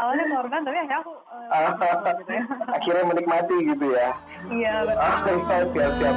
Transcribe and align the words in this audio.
awalnya 0.00 0.24
korban 0.32 0.60
tapi 0.64 0.76
akhirnya 0.80 0.98
aku 1.04 1.12
uh, 1.28 2.16
gitu 2.24 2.32
ya. 2.32 2.44
akhirnya 2.76 3.04
menikmati 3.04 3.56
gitu 3.68 3.86
ya. 3.92 4.08
Iya 4.48 4.74
betul. 4.88 5.04
Oh, 5.04 5.16
siap 5.68 5.92
siap. 6.00 6.16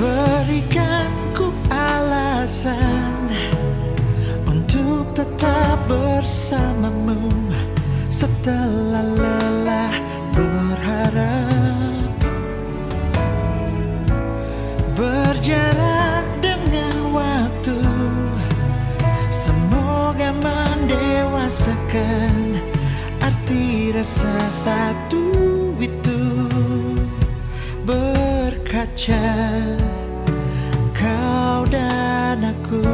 Berikan 0.00 1.12
ku 1.36 1.52
alasan 1.68 3.28
Untuk 4.48 5.12
tetap 5.12 5.76
bersamamu 5.84 7.28
Setelah 8.08 9.04
lelah 9.04 9.94
berharap. 10.32 12.16
Berjarak 14.96 15.99
mendewasakan 21.50 22.62
Arti 23.18 23.90
rasa 23.90 24.34
satu 24.54 25.26
itu 25.82 26.46
Berkaca. 27.82 29.34
Kau 30.94 31.66
dan 31.66 32.38
aku 32.54 32.86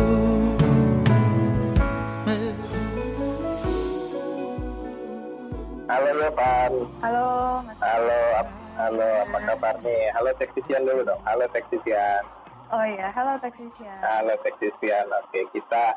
halo 5.87 6.11
Yopan 6.17 6.73
halo 7.05 7.29
mas. 7.61 7.77
Halo 7.85 8.19
ap- 8.41 8.57
halo 8.81 9.09
apa 9.29 9.39
kabar 9.53 9.77
nih? 9.85 10.09
Halo 10.17 10.33
teknisian 10.41 10.89
dulu 10.89 11.05
dong. 11.05 11.21
Halo 11.29 11.45
teknisian. 11.53 12.25
Oh 12.73 12.83
iya 12.83 13.13
halo 13.13 13.37
teknisian. 13.39 14.01
Halo 14.01 14.33
teknisian. 14.41 15.07
Oke 15.13 15.45
kita 15.53 15.93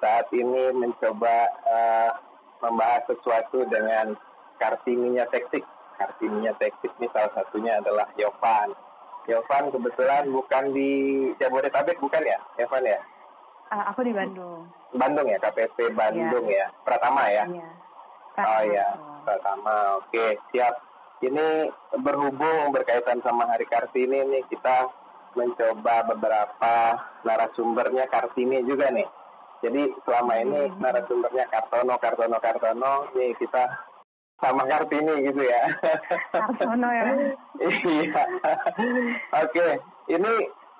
saat 0.00 0.26
ini 0.32 0.72
mencoba 0.76 1.36
eh, 1.66 2.10
membahas 2.64 3.04
sesuatu 3.08 3.64
dengan 3.68 4.16
kartininya 4.56 5.28
teknik 5.28 5.62
kartininya 5.96 6.52
teknik 6.60 6.92
ini 7.00 7.08
salah 7.12 7.32
satunya 7.32 7.80
adalah 7.80 8.08
Yovan. 8.20 8.72
Yovan 9.26 9.74
kebetulan 9.74 10.30
bukan 10.30 10.64
di 10.70 10.90
Jabodetabek 11.42 11.98
bukan 11.98 12.22
ya 12.22 12.38
Yovan 12.60 12.84
ya? 12.84 13.00
Ah, 13.74 13.90
aku 13.90 14.06
di 14.06 14.14
Bandung. 14.14 14.70
Bandung 14.94 15.26
ya 15.26 15.42
KPP 15.42 15.96
Bandung 15.98 16.46
ya 16.46 16.70
Pratama 16.86 17.26
ya? 17.26 17.44
Iya. 17.50 17.68
Oh 18.36 18.62
iya, 18.68 18.88
pertama. 19.24 19.96
Oke, 20.04 20.36
siap. 20.52 20.76
Ini 21.24 21.72
berhubung 22.04 22.76
berkaitan 22.76 23.24
sama 23.24 23.48
Hari 23.48 23.64
Kartini 23.64 24.20
nih, 24.28 24.44
kita 24.52 24.92
mencoba 25.32 26.04
beberapa 26.12 27.00
narasumbernya 27.24 28.04
Kartini 28.12 28.60
juga 28.68 28.92
nih. 28.92 29.08
Jadi 29.58 29.82
selama 30.02 30.32
ini 30.36 30.60
Hmm. 30.66 30.78
narasumbernya 30.78 31.44
Kartono, 31.48 31.94
Kartono, 31.96 32.36
Kartono, 32.36 32.92
nih 33.12 33.32
kita 33.36 33.64
sama 34.36 34.64
Kartini 34.64 35.24
gitu 35.24 35.42
ya. 35.42 35.62
Kartono 36.30 36.88
ya 36.88 37.04
iya. 37.88 38.22
Oke, 39.34 39.66
ini 40.08 40.32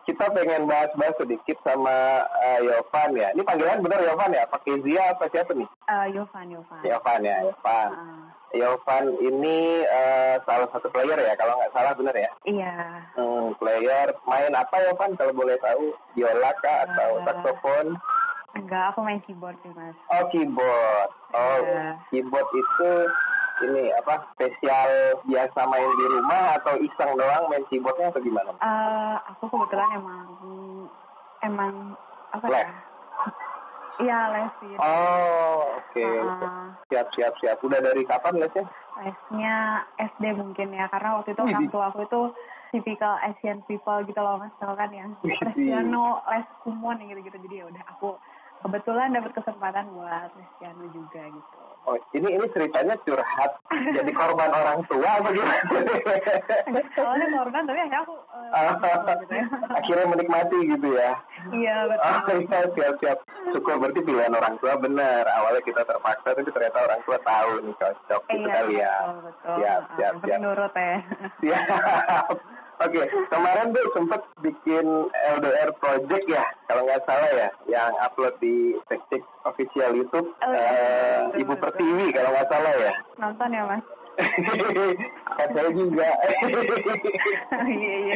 kita 0.05 0.31
pengen 0.31 0.71
bahas-bahas 0.71 1.17
sedikit 1.17 1.59
sama 1.61 2.23
eh, 2.39 2.61
Yovan 2.63 3.11
ya. 3.13 3.33
Ini 3.33 3.43
panggilan 3.43 3.81
benar 3.81 4.01
Yovan 4.01 4.31
ya? 4.31 4.47
Pakai 4.47 4.79
Zia 4.81 5.11
apa 5.11 5.27
siapa 5.27 5.51
nih? 5.51 5.67
Eh, 5.67 6.07
Yovan 6.15 6.47
Yovan 6.49 6.81
Yovan 6.81 7.21
ya, 7.23 7.37
Yovan. 7.43 7.89
Ah, 7.91 8.23
Yovan 8.53 9.05
ini 9.19 9.59
eh, 9.83 10.39
salah 10.45 10.69
satu 10.71 10.87
player 10.89 11.19
ya, 11.19 11.35
kalau 11.35 11.57
nggak 11.57 11.73
salah 11.73 11.93
benar 11.93 12.15
ya. 12.15 12.31
iya 12.45 13.03
Hmm, 13.17 13.57
player 13.57 14.15
main 14.23 14.53
apa 14.53 14.77
Yovan 14.85 15.17
kalau 15.17 15.33
boleh 15.33 15.59
tahu? 15.59 15.91
Biola 16.13 16.53
kah 16.61 16.87
atau 16.87 17.11
Eh. 17.17 17.23
saxophone? 17.25 17.99
Enggak 18.57 18.85
aku 18.91 19.01
main 19.01 19.21
keyboard 19.23 19.57
sih 19.61 19.73
mas 19.73 19.97
Oh 20.09 20.25
keyboard. 20.29 21.11
Oh 21.31 21.59
Iya. 21.61 22.01
keyboard 22.09 22.49
itu 22.51 22.91
ini 23.57 23.89
apa 23.95 24.29
spesial 24.33 24.91
biasa 25.25 25.61
main 25.65 25.91
di 25.93 26.07
rumah 26.11 26.57
atau 26.57 26.77
iseng 26.79 27.13
doang 27.15 27.47
main 27.47 27.65
keyboardnya 27.67 28.09
atau 28.09 28.21
gimana? 28.21 28.51
Eh, 28.55 29.17
aku 29.29 29.45
kebetulan 29.47 29.91
emang 29.95 30.25
emang 31.41 31.73
apa 32.33 32.45
Les? 32.47 32.59
ya 32.59 32.69
iya 34.03 34.19
les 34.31 34.53
sih 34.59 34.73
Oh 34.77 35.73
oke. 35.75 36.05
Ah, 36.23 36.69
Siap 36.87 37.09
siap 37.13 37.33
siap. 37.39 37.57
Udah 37.61 37.81
dari 37.81 38.05
kapan 38.05 38.37
lesnya? 38.37 38.65
lesnya 38.97 39.57
SD 39.99 40.33
mungkin 40.35 40.73
ya 40.73 40.89
karena 40.89 41.17
waktu 41.17 41.33
itu 41.33 41.43
orang 41.43 41.69
tua 41.69 41.89
aku 41.89 42.01
itu 42.03 42.21
typical 42.73 43.17
Asian 43.21 43.61
people 43.65 44.01
gitu 44.03 44.17
loh 44.17 44.37
mas 44.37 44.53
tau 44.57 44.73
kan 44.73 44.89
yang 44.89 45.13
les 45.23 45.37
piano 45.55 46.21
les 46.27 46.45
kumon 46.61 46.99
gitu-gitu 46.99 47.37
jadi 47.39 47.57
ya 47.61 47.65
udah 47.69 47.85
aku 47.89 48.17
kebetulan 48.59 49.13
dapat 49.13 49.33
kesempatan 49.33 49.85
buat 49.93 50.31
les 50.33 50.51
piano 50.57 50.85
juga 50.91 51.23
gitu 51.27 51.57
Oh 51.87 51.95
ini 52.11 52.35
ini 52.35 52.51
ceritanya 52.51 52.99
curhat 53.07 53.63
jadi 53.71 54.11
korban 54.11 54.51
orang 54.51 54.83
tua 54.85 55.07
apa 55.07 55.31
gimana? 55.31 55.55
awalnya 56.99 57.27
korban 57.31 57.63
tapi 57.63 57.79
akhirnya 57.79 58.03
aku 58.03 58.15
eh, 58.35 58.73
gitu 59.23 59.31
ya. 59.31 59.45
akhirnya 59.79 60.07
menikmati 60.11 60.59
gitu 60.67 60.89
ya. 60.91 61.11
iya 61.55 61.77
betul 61.87 62.11
Oh 62.11 62.43
iya 62.43 62.61
siap 62.75 62.95
siap. 62.99 63.19
Syukur 63.55 63.79
berarti 63.79 64.03
pilihan 64.03 64.35
orang 64.35 64.59
tua 64.59 64.75
benar. 64.77 65.31
Awalnya 65.31 65.63
kita 65.63 65.87
terpaksa 65.87 66.35
tapi 66.35 66.51
ternyata 66.51 66.79
orang 66.83 67.01
tua 67.07 67.19
tahu 67.23 67.51
nih 67.63 67.75
cocok 67.79 68.23
gitu 68.27 68.35
iya 68.43 68.51
kali 68.51 68.75
ya. 68.75 68.95
betul 68.99 69.17
betul 69.23 69.55
Siap 69.55 69.63
siap 69.63 69.95
siap. 69.95 70.13
penting 70.19 70.43
nurut 70.43 70.75
ya 70.75 70.97
Siap. 71.39 72.35
Oke, 72.77 73.01
kemarin 73.27 73.73
tuh 73.73 73.89
sempet 73.91 74.21
bikin 74.39 74.85
LDR 75.09 75.73
project 75.75 76.25
ya, 76.27 76.45
kalau 76.67 76.85
nggak 76.85 77.03
salah 77.03 77.31
ya, 77.31 77.49
yang 77.67 77.89
upload 77.99 78.37
di 78.37 78.77
TikTok 78.85 79.25
official 79.45 79.97
YouTube 79.97 80.29
Oh, 80.39 80.51
iya, 80.51 80.61
eh, 80.61 81.19
betul, 81.27 81.41
Ibu. 81.41 81.55
Pertiwi 81.57 82.07
kalau 82.13 82.31
nggak 82.31 82.49
salah 82.49 82.73
ya. 82.75 82.93
nonton 83.17 83.49
ya 83.51 83.63
mas 83.65 83.81
saya 85.47 85.69
juga. 85.71 86.09
iya 87.69 87.95
iya 87.99 88.15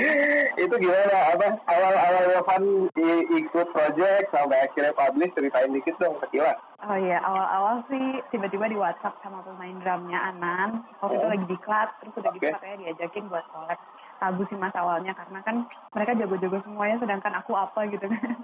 itu 0.56 0.74
gimana 0.74 1.12
apa 1.30 1.60
awal-awal 1.66 2.24
Yovan 2.30 2.64
i- 2.94 3.28
ikut 3.38 3.68
project 3.70 4.28
sampai 4.30 4.60
akhirnya 4.62 4.92
publish 4.92 5.28
ceritain 5.30 5.68
dikit 5.70 5.96
dong 5.96 6.16
sekilas 6.18 6.56
Oh 6.80 6.96
iya, 6.96 7.20
awal-awal 7.20 7.84
sih 7.86 8.00
tiba-tiba 8.30 8.64
di 8.64 8.74
WhatsApp 8.74 9.12
sama 9.20 9.40
pemain 9.42 9.76
drumnya 9.78 10.16
Anan. 10.26 10.80
Waktu 10.98 11.12
itu 11.14 11.20
Oh. 11.20 11.28
lagi 11.28 11.46
diklat, 11.46 11.88
terus 12.00 12.16
udah 12.16 12.32
gitu 12.32 12.40
Oke. 12.42 12.56
katanya 12.56 12.76
diajakin 12.82 13.24
buat 13.28 13.44
collab 13.46 13.76
lagu 14.20 14.42
sih 14.46 14.56
mas 14.56 14.72
awalnya. 14.72 15.12
Karena 15.12 15.40
kan 15.40 15.56
mereka 15.90 16.12
jago-jago 16.14 16.60
semuanya, 16.62 16.96
sedangkan 16.98 17.34
aku 17.36 17.52
apa 17.52 17.88
gitu 17.88 18.04
kan. 18.04 18.36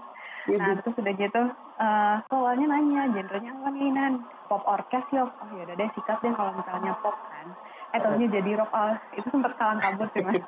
Nah, 0.47 0.55
Widih. 0.63 0.79
terus 0.79 0.95
udah 1.03 1.15
gitu, 1.19 1.43
eh 1.77 2.17
awalnya 2.31 2.67
nanya, 2.71 3.11
genrenya 3.11 3.51
apa 3.51 3.67
nih 3.69 3.91
Nan? 3.91 4.15
Pop 4.47 4.63
orkes 4.63 5.03
yuk. 5.11 5.27
Oh 5.27 5.49
ya 5.59 5.67
udah 5.67 5.75
deh, 5.75 5.89
sikat 5.91 6.23
deh 6.23 6.31
kalau 6.33 6.55
misalnya 6.55 6.95
pop 7.03 7.19
kan. 7.19 7.51
Eh, 7.91 7.99
taunya 7.99 8.31
jadi 8.31 8.55
rock. 8.55 8.71
Oh, 8.71 8.95
itu 9.13 9.27
sempat 9.27 9.59
kalang 9.59 9.83
kabut 9.83 10.07
sih 10.15 10.23
mas. 10.23 10.39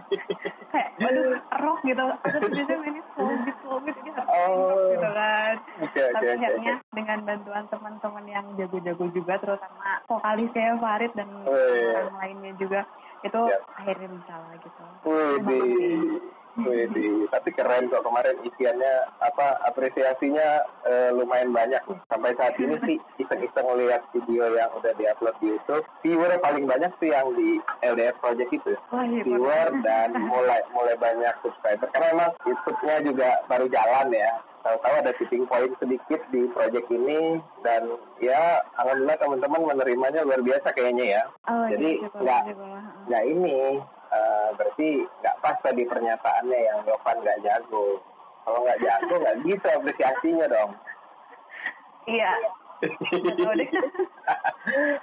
Kayak, 0.72 0.88
waduh, 1.00 1.40
rock 1.64 1.80
gitu. 1.80 2.04
Aku 2.04 2.36
tuh 2.38 2.48
biasanya 2.48 2.76
mainnya 2.76 3.02
slow 3.12 3.80
beat. 3.80 3.96
Ini 3.96 4.10
harus 4.12 4.28
Oh. 4.28 4.92
gitu 4.92 5.08
kan 5.08 5.54
oke 5.78 6.00
tapi 6.10 6.26
oke. 6.26 6.36
akhirnya 6.38 6.74
dengan 6.90 7.18
bantuan 7.22 7.64
teman-teman 7.68 8.24
yang 8.24 8.44
jago-jago 8.56 9.04
juga 9.10 9.34
terutama 9.38 9.88
vokalisnya 10.04 10.76
Farid 10.76 11.12
dan 11.14 11.28
Wih. 11.42 11.92
orang 11.94 12.16
lainnya 12.18 12.52
juga 12.56 12.80
itu 13.26 13.40
Siap. 13.50 13.62
akhirnya 13.74 14.08
bisa 14.14 14.34
lah 14.38 14.54
gitu 14.62 14.82
Widih, 15.08 16.20
widih. 16.58 17.16
Tapi 17.30 17.48
keren 17.54 17.90
kok 17.90 18.02
kemarin 18.02 18.38
isiannya 18.42 18.94
apa 19.22 19.62
apresiasinya 19.66 20.66
eh, 20.86 21.10
lumayan 21.14 21.54
banyak 21.54 21.82
nih. 21.86 21.98
Sampai 22.10 22.34
saat 22.34 22.54
ini 22.58 22.76
sih 22.86 22.96
iseng-iseng 23.22 23.66
lihat 23.78 24.02
video 24.10 24.50
yang 24.54 24.70
udah 24.74 24.92
diupload 24.98 25.34
di 25.38 25.54
YouTube. 25.54 25.86
Viewer 26.02 26.34
paling 26.42 26.66
banyak 26.66 26.90
sih 26.98 27.10
yang 27.14 27.30
di 27.34 27.62
LDR 27.82 28.14
Project 28.18 28.50
itu. 28.50 28.74
Wah, 28.90 29.06
iya, 29.06 29.22
Viewer 29.22 29.68
dan 29.86 30.18
mulai 30.18 30.62
mulai 30.74 30.94
banyak 30.98 31.34
subscriber. 31.42 31.88
Karena 31.94 32.14
emang 32.14 32.30
YouTube-nya 32.46 32.96
juga 33.06 33.28
baru 33.46 33.66
jalan 33.70 34.10
ya. 34.14 34.32
Tahu-tahu 34.68 34.94
ada 35.00 35.16
tipping 35.16 35.48
point 35.48 35.72
sedikit 35.80 36.20
di 36.28 36.44
project 36.52 36.84
ini 36.88 37.40
dan 37.64 37.88
ya 38.20 38.60
alhamdulillah 38.76 39.16
teman-teman 39.16 39.64
menerimanya 39.66 40.20
luar 40.20 40.44
biasa 40.44 40.76
kayaknya 40.76 41.04
ya. 41.08 41.22
oh, 41.48 41.64
Jadi 41.66 41.88
iya, 41.88 42.04
syukur, 42.04 42.20
nggak 42.20 42.42
nggak 43.08 43.24
ini 43.26 43.80
eh, 44.12 44.48
berarti 44.54 44.88
nggak 45.18 45.36
pas 45.40 45.56
tadi 45.58 45.82
pernyataannya 45.82 46.58
yang 46.58 46.78
Yovan 46.84 47.16
nggak 47.18 47.40
jago. 47.40 47.96
Kalau 48.44 48.60
nggak 48.60 48.80
jago 48.80 49.14
nggak 49.16 49.36
gitu 49.42 49.66
apresiasinya 49.66 50.46
dong. 50.46 50.70
iya. 52.04 52.32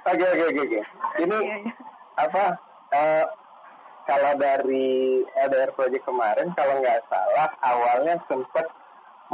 Oke 0.06 0.24
oke 0.24 0.46
oke. 0.56 0.80
Ini 1.18 1.38
Iya, 1.42 1.56
iya. 1.60 1.74
apa? 2.16 2.46
eh, 2.88 3.26
kalau 4.06 4.38
dari 4.38 4.88
LDR 5.26 5.74
Project 5.74 6.06
kemarin 6.06 6.54
kalau 6.54 6.78
nggak 6.78 7.02
salah 7.10 7.50
awalnya 7.60 8.22
sempet 8.30 8.70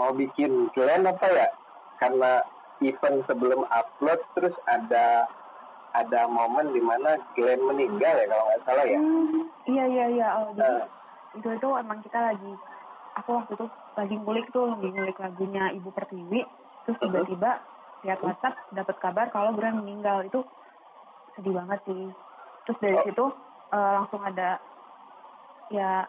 mau 0.01 0.11
bikin 0.11 0.49
Glenn 0.71 1.05
apa 1.05 1.25
ya? 1.27 1.47
Karena 1.95 2.41
event 2.79 3.21
sebelum 3.23 3.61
upload 3.63 4.17
terus 4.33 4.57
ada 4.65 5.29
ada 5.91 6.25
momen 6.25 6.71
di 6.71 6.81
mana 6.81 7.15
Glenn 7.31 7.61
meninggal 7.61 8.15
ya 8.15 8.25
kalau 8.25 8.43
nggak 8.43 8.63
salah 8.63 8.85
ya. 8.87 8.97
Hmm, 8.97 9.45
iya 9.67 9.85
iya 9.85 10.05
iya 10.09 10.27
oh 10.35 10.49
jadi 10.51 10.65
Nah. 10.73 10.87
itu 11.31 11.47
itu 11.47 11.67
emang 11.69 12.01
kita 12.01 12.19
lagi 12.25 12.51
aku 13.13 13.29
waktu 13.33 13.53
itu 13.53 13.65
lagi 13.93 14.15
ngulik 14.17 14.47
tuh 14.49 14.65
lagi 14.67 14.87
ngulik 14.89 15.15
lagunya 15.15 15.69
Ibu 15.71 15.89
Pertiwi 15.89 16.41
terus 16.81 16.97
Uh-huh. 16.97 17.07
tiba-tiba 17.07 17.51
lihat 18.01 18.19
WhatsApp 18.19 18.57
dapat 18.71 18.95
kabar 18.97 19.29
kalau 19.29 19.53
Glenn 19.53 19.77
meninggal 19.77 20.23
itu 20.23 20.41
sedih 21.31 21.53
banget 21.53 21.79
sih 21.85 22.09
terus 22.63 22.77
dari 22.79 22.95
Oh. 22.95 23.03
situ 23.05 23.25
eh, 23.69 23.91
langsung 23.93 24.21
ada 24.21 24.57
ya 25.69 26.03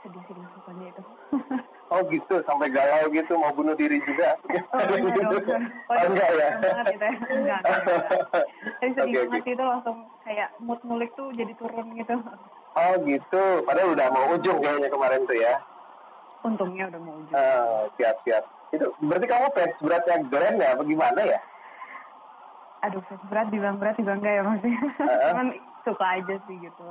sedih 0.00 0.22
sedih 0.24 0.44
pokoknya 0.54 0.86
itu 0.90 1.02
Oh 1.90 2.06
gitu, 2.06 2.38
sampai 2.46 2.70
galau 2.70 3.10
gitu 3.10 3.34
mau 3.34 3.50
bunuh 3.50 3.74
diri 3.74 3.98
juga. 4.06 4.38
Oh, 4.70 4.78
enggak 4.78 5.26
dong. 5.26 5.64
oh, 5.90 6.06
enggak 6.06 6.30
ya? 6.38 6.50
Enggak. 7.34 7.60
Tapi 8.78 8.94
sedih 8.94 9.10
Oke, 9.10 9.26
banget 9.26 9.42
sih 9.42 9.52
itu 9.58 9.64
langsung 9.66 9.96
kayak 10.22 10.54
mood 10.62 10.78
mulik 10.86 11.10
tuh 11.18 11.34
jadi 11.34 11.50
turun 11.58 11.90
gitu. 11.98 12.14
Oh 12.78 12.94
gitu, 13.02 13.42
padahal 13.66 13.98
udah 13.98 14.06
mau 14.14 14.30
ujung 14.38 14.62
kayaknya 14.62 14.86
kemarin 14.86 15.26
tuh 15.26 15.34
ya. 15.34 15.58
Untungnya 16.46 16.94
udah 16.94 17.00
mau 17.02 17.18
ujung. 17.18 17.34
Eh, 17.34 17.82
siap 17.98 18.16
siap. 18.22 18.44
Itu 18.70 18.94
berarti 19.02 19.26
kamu 19.26 19.46
fans 19.50 19.74
beratnya 19.82 20.16
Glenn 20.30 20.62
ya? 20.62 20.78
Bagaimana 20.78 21.20
ya? 21.26 21.40
Aduh, 22.86 23.02
berat 23.26 23.50
dibilang 23.50 23.82
berat 23.82 23.98
dibilang 23.98 24.22
enggak 24.22 24.34
ya 24.38 24.42
maksudnya. 24.46 24.82
Heeh. 24.94 25.20
Cuman 25.34 25.48
suka 25.82 26.06
aja 26.06 26.34
sih 26.46 26.56
gitu. 26.62 26.86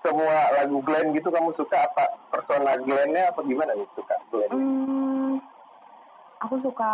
Semua 0.00 0.48
lagu 0.56 0.80
Glenn 0.80 1.12
gitu 1.12 1.28
kamu 1.28 1.52
suka 1.60 1.76
apa 1.92 2.08
persona 2.32 2.80
Glenn-nya 2.80 3.28
apa 3.28 3.44
gimana 3.44 3.76
nih 3.76 3.88
suka 3.92 4.16
Glenn? 4.32 4.48
Hmm, 4.52 5.32
aku 6.40 6.56
suka 6.64 6.92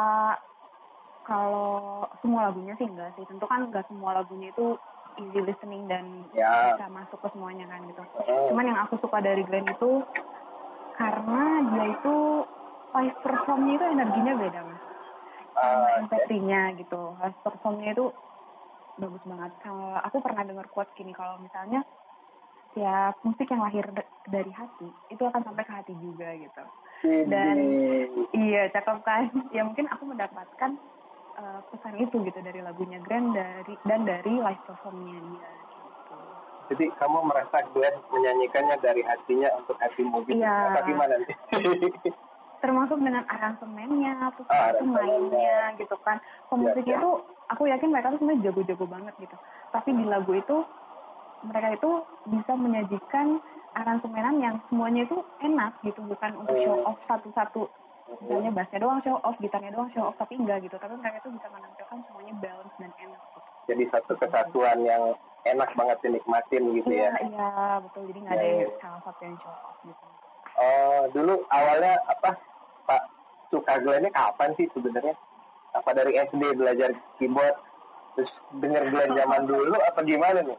kalau 1.22 2.02
semua 2.22 2.50
lagunya 2.50 2.74
sih 2.78 2.86
enggak 2.86 3.14
sih. 3.14 3.22
Tentu 3.30 3.46
kan 3.46 3.66
enggak 3.70 3.86
semua 3.86 4.18
lagunya 4.18 4.50
itu 4.50 4.74
easy 5.16 5.40
listening 5.40 5.86
dan 5.88 6.26
Ya. 6.34 6.74
bisa 6.76 6.86
masuk 6.90 7.18
ke 7.22 7.28
semuanya 7.32 7.64
kan 7.70 7.80
gitu. 7.86 8.02
Hmm. 8.02 8.46
Cuman 8.50 8.68
yang 8.68 8.78
aku 8.82 8.98
suka 8.98 9.22
dari 9.22 9.42
Glenn 9.46 9.70
itu 9.70 10.02
karena 10.98 11.42
dia 11.70 11.84
itu 11.94 12.16
live 12.96 13.18
performnya 13.22 13.72
itu 13.76 13.86
energinya 13.86 14.32
beda 14.40 14.60
mas. 14.66 14.82
Empatinya 16.02 16.60
gitu. 16.74 17.02
Live 17.22 17.38
performnya 17.44 17.90
itu 17.94 18.06
bagus 18.96 19.22
banget. 19.28 19.52
Kalau 19.60 19.94
aku 20.00 20.16
pernah 20.24 20.42
dengar 20.42 20.66
quote 20.72 20.90
gini 20.96 21.12
kalau 21.12 21.36
misalnya 21.38 21.84
setiap 22.76 23.16
musik 23.24 23.48
yang 23.48 23.64
lahir 23.64 23.88
dari 24.28 24.52
hati 24.52 24.92
itu 25.08 25.24
akan 25.24 25.40
sampai 25.48 25.64
ke 25.64 25.72
hati 25.72 25.96
juga 25.96 26.28
gitu. 26.36 26.62
Dan 27.24 27.56
iya 28.36 28.68
cakep 28.68 29.00
kan. 29.00 29.32
Ya 29.48 29.64
mungkin 29.64 29.88
aku 29.88 30.04
mendapatkan 30.04 30.76
uh, 31.40 31.64
pesan 31.72 31.96
itu 31.96 32.20
gitu 32.28 32.36
dari 32.44 32.60
lagunya 32.60 33.00
Grand 33.00 33.32
dari 33.32 33.80
dan 33.88 34.04
dari 34.04 34.28
live 34.28 34.60
performnya 34.68 35.16
dia 35.24 35.50
gitu. 35.72 36.20
Jadi 36.76 36.84
kamu 37.00 37.18
merasa 37.24 37.64
Glenn 37.72 37.96
menyanyikannya 38.12 38.76
dari 38.84 39.00
hatinya 39.08 39.48
untuk 39.56 39.80
hatimu 39.80 40.20
gitu? 40.28 40.36
Iya. 40.36 40.76
Apa 40.76 40.80
gimana 40.84 41.14
nih? 41.24 41.36
termasuk 42.56 42.98
dengan 42.98 43.22
aransemennya, 43.28 44.32
terus 44.36 44.48
Ah, 44.48 44.74
mainnya 44.80 45.76
gitu 45.76 45.96
kan. 46.02 46.18
Pemusiknya 46.48 46.98
Iya, 46.98 46.98
iya. 46.98 47.04
tuh 47.04 47.14
aku 47.52 47.62
yakin 47.68 47.88
mereka 47.92 48.10
tuh 48.12 48.18
sebenarnya 48.20 48.44
jago-jago 48.50 48.84
banget 48.88 49.14
gitu. 49.22 49.36
Tapi 49.70 49.88
di 49.92 50.04
lagu 50.08 50.32
itu 50.34 50.56
mereka 51.44 51.68
itu 51.74 51.90
bisa 52.28 52.52
menyajikan 52.54 53.40
aransemenan 53.74 54.40
yang 54.40 54.56
semuanya 54.68 55.04
itu 55.04 55.20
enak 55.44 55.76
gitu, 55.84 56.00
bukan 56.04 56.32
untuk 56.40 56.56
show 56.56 56.76
off 56.84 56.96
satu-satu. 57.04 57.68
Misalnya 58.22 58.54
bassnya 58.54 58.80
doang 58.80 59.02
show 59.02 59.18
off, 59.20 59.36
gitarnya 59.36 59.74
doang 59.74 59.90
show 59.92 60.06
off, 60.06 60.16
tapi 60.16 60.38
enggak 60.38 60.62
gitu. 60.62 60.78
Tapi 60.78 60.94
mereka 60.96 61.20
itu 61.20 61.34
bisa 61.34 61.50
menampilkan 61.50 61.98
semuanya 62.06 62.34
balance 62.38 62.74
dan 62.78 62.92
enak 62.96 63.22
gitu. 63.34 63.48
Jadi 63.66 63.82
satu 63.90 64.12
kesatuan 64.16 64.78
yang 64.86 65.02
enak 65.44 65.70
banget 65.74 65.98
dinikmatin 66.06 66.62
gitu 66.72 66.88
Iya, 66.88 67.10
ya. 67.10 67.18
iya 67.26 67.50
betul. 67.82 68.06
Jadi 68.06 68.18
nggak 68.22 68.34
ada 68.34 68.46
Iya, 68.46 68.54
yang 68.54 68.62
iya. 68.62 68.78
salah 68.78 69.00
satu 69.02 69.20
yang 69.26 69.36
show 69.42 69.50
off 69.52 69.78
gitu. 69.82 70.06
Oh, 70.56 71.00
dulu 71.12 71.34
awalnya 71.52 72.00
apa 72.08 72.30
Pak 72.86 73.02
suka 73.50 73.74
Glenn-nya 73.82 74.08
kapan 74.14 74.54
sih 74.56 74.70
sebenarnya? 74.72 75.12
Apa 75.74 75.92
dari 75.92 76.16
SD 76.16 76.56
belajar 76.56 76.94
keyboard 77.20 77.58
terus 78.16 78.32
denger 78.62 78.88
Glenn 78.88 79.12
zaman 79.12 79.42
dulu 79.50 79.76
apa 79.82 80.00
gimana 80.00 80.40
nih? 80.40 80.58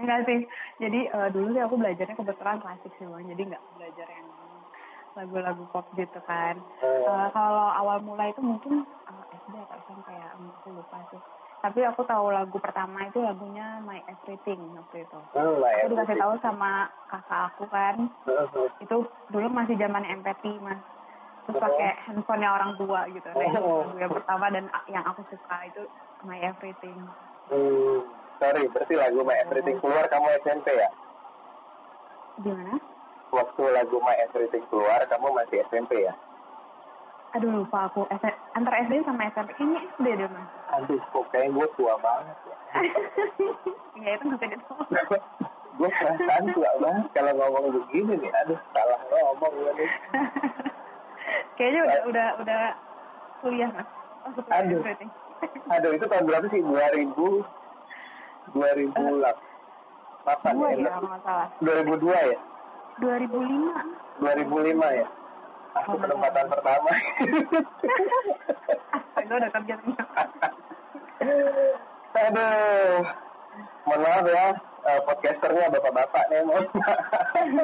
Enggak 0.00 0.24
sih. 0.24 0.40
Jadi 0.80 1.00
eh, 1.06 1.28
dulu 1.30 1.52
sih 1.52 1.62
aku 1.62 1.76
belajarnya 1.76 2.16
kebetulan 2.16 2.58
klasik 2.58 2.92
sih 2.96 3.04
bang. 3.04 3.24
Jadi 3.28 3.42
nggak 3.52 3.64
belajar 3.76 4.06
yang 4.08 4.28
lagu-lagu 5.12 5.64
pop 5.68 5.86
gitu 5.92 6.20
kan. 6.24 6.56
Eh, 6.80 7.26
kalau 7.30 7.66
awal 7.70 8.00
mulai 8.00 8.32
itu 8.32 8.40
mungkin 8.40 8.82
eh, 8.86 9.24
SD 9.36 9.54
atau 9.60 9.76
SMP 9.84 10.08
ya, 10.10 10.32
aku 10.32 10.72
lupa 10.72 11.04
sih. 11.12 11.20
Tapi 11.60 11.84
aku 11.84 12.08
tahu 12.08 12.32
lagu 12.32 12.56
pertama 12.56 13.04
itu 13.04 13.20
lagunya 13.20 13.84
My 13.84 14.00
Everything 14.08 14.72
waktu 14.72 15.04
itu. 15.04 15.20
Ya. 15.36 15.44
Aku 15.84 15.92
dikasih 15.92 16.16
tahu 16.16 16.34
sama 16.40 16.88
kakak 17.04 17.52
aku 17.52 17.68
kan. 17.68 18.08
Itu 18.80 19.04
dulu 19.28 19.46
masih 19.52 19.76
zaman 19.76 20.08
MP3 20.08 20.56
mas. 20.56 20.80
Terus 21.44 21.56
Oh. 21.56 21.60
pakai 21.60 22.00
handphonenya 22.08 22.48
orang 22.48 22.72
tua 22.80 23.04
gitu. 23.12 23.28
Itu 23.28 23.60
Oh. 23.60 23.84
lagu 23.84 23.96
yang 24.00 24.08
pertama 24.08 24.48
dan 24.48 24.72
yang 24.88 25.04
aku 25.04 25.20
suka 25.28 25.68
itu 25.68 25.84
My 26.24 26.40
Everything. 26.40 27.04
Hmm, 27.52 28.08
sorry, 28.40 28.64
berarti 28.72 28.94
lagu 28.96 29.20
My 29.22 29.36
Everything 29.44 29.76
keluar 29.78 30.08
kamu 30.08 30.26
SMP 30.40 30.66
ya? 30.72 30.90
Gimana? 32.40 32.74
Waktu 33.30 33.62
lagu 33.70 33.96
My 34.00 34.16
Everything 34.26 34.64
keluar 34.72 35.04
kamu 35.06 35.28
masih 35.36 35.60
SMP 35.68 36.08
ya? 36.08 36.16
Aduh 37.30 37.62
lupa 37.62 37.86
aku 37.86 38.10
S- 38.10 38.40
antara 38.58 38.82
SD 38.90 39.06
sama 39.06 39.30
SMP 39.30 39.54
kayaknya 39.54 39.80
SD 39.94 40.06
deh 40.18 40.28
mas. 40.34 40.48
Aduh, 40.74 40.98
kok 40.98 41.24
kayaknya 41.30 41.54
gue 41.54 41.66
tua 41.78 41.94
banget 42.02 42.36
ya. 42.42 42.56
ya 44.02 44.10
itu 44.18 44.24
nggak 44.26 44.50
gitu. 44.50 44.74
gue 45.78 45.90
perasaan 45.94 46.44
tua 46.50 46.70
banget 46.82 47.06
kalau 47.14 47.32
ngomong 47.38 47.64
begini 47.70 48.18
nih. 48.18 48.32
Aduh, 48.42 48.58
salah 48.74 48.98
ngomong 49.06 49.52
gue 49.52 49.70
nih. 49.78 49.90
kayaknya 51.60 51.80
udah 51.86 52.00
udah 52.10 52.28
udah 52.42 52.62
kuliah 53.44 53.70
mas. 53.78 53.86
Aduh. 54.50 54.82
Aduh, 55.70 55.90
itu 55.94 56.04
tahun 56.10 56.26
berapa 56.26 56.46
sih? 56.50 56.60
2000 56.66 57.46
2008 58.52 59.24
Dua 60.52 60.68
ya? 60.72 60.76
ya 60.76 60.90
kalau 60.92 61.08
nggak 61.08 61.22
salah. 61.24 61.48
2002 61.64 62.12
ya? 62.12 62.38
2005. 63.00 64.20
2005 64.20 65.00
ya? 65.00 65.06
Aku 65.70 65.94
Oh, 65.94 66.02
penempatan 66.02 66.46
pertama. 66.50 66.90
Astaga 68.98 69.34
udah 69.38 69.50
kerja. 69.54 69.74
Aduh. 72.20 73.00
Mohon 73.80 74.00
maaf 74.06 74.26
ya, 74.28 74.44
eh, 74.86 75.00
podcasternya 75.08 75.72
bapak-bapak 75.72 76.24
nih. 76.30 76.40
Maaf. 76.46 76.66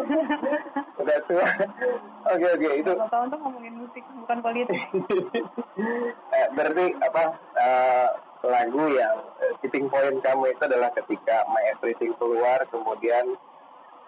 Udah 1.02 1.18
tua. 1.28 1.46
Oke, 2.34 2.46
oke. 2.56 2.68
Itu 2.82 2.92
Bapak 2.96 3.20
untuk 3.30 3.38
ngomongin 3.44 3.74
musik 3.78 4.02
bukan 4.16 4.38
politik. 4.42 4.80
Eh, 6.34 6.46
berarti 6.56 6.84
apa 6.98 7.22
eh, 7.54 8.08
lagu 8.48 8.82
yang 8.94 9.16
eh, 9.42 9.52
tipping 9.62 9.86
point 9.90 10.18
kamu 10.22 10.54
itu 10.54 10.62
adalah 10.64 10.90
ketika 10.94 11.44
My 11.50 11.62
Everything 11.74 12.14
keluar 12.16 12.62
kemudian 12.70 13.36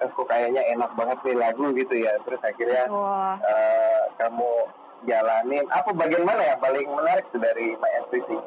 eh, 0.00 0.08
kok 0.08 0.26
kayaknya 0.30 0.62
enak 0.74 0.94
banget 0.94 1.18
nih 1.26 1.36
lagu 1.36 1.70
gitu 1.74 1.94
ya 1.98 2.16
terus 2.24 2.40
akhirnya 2.42 2.86
Wah. 2.90 3.36
eh, 3.42 4.02
kamu 4.16 4.50
jalanin 5.06 5.66
apa 5.70 5.90
bagian 5.94 6.26
mana 6.26 6.42
yang 6.54 6.60
paling 6.62 6.86
menarik 6.90 7.26
dari 7.34 7.74
My 7.78 7.90
Everything 8.02 8.42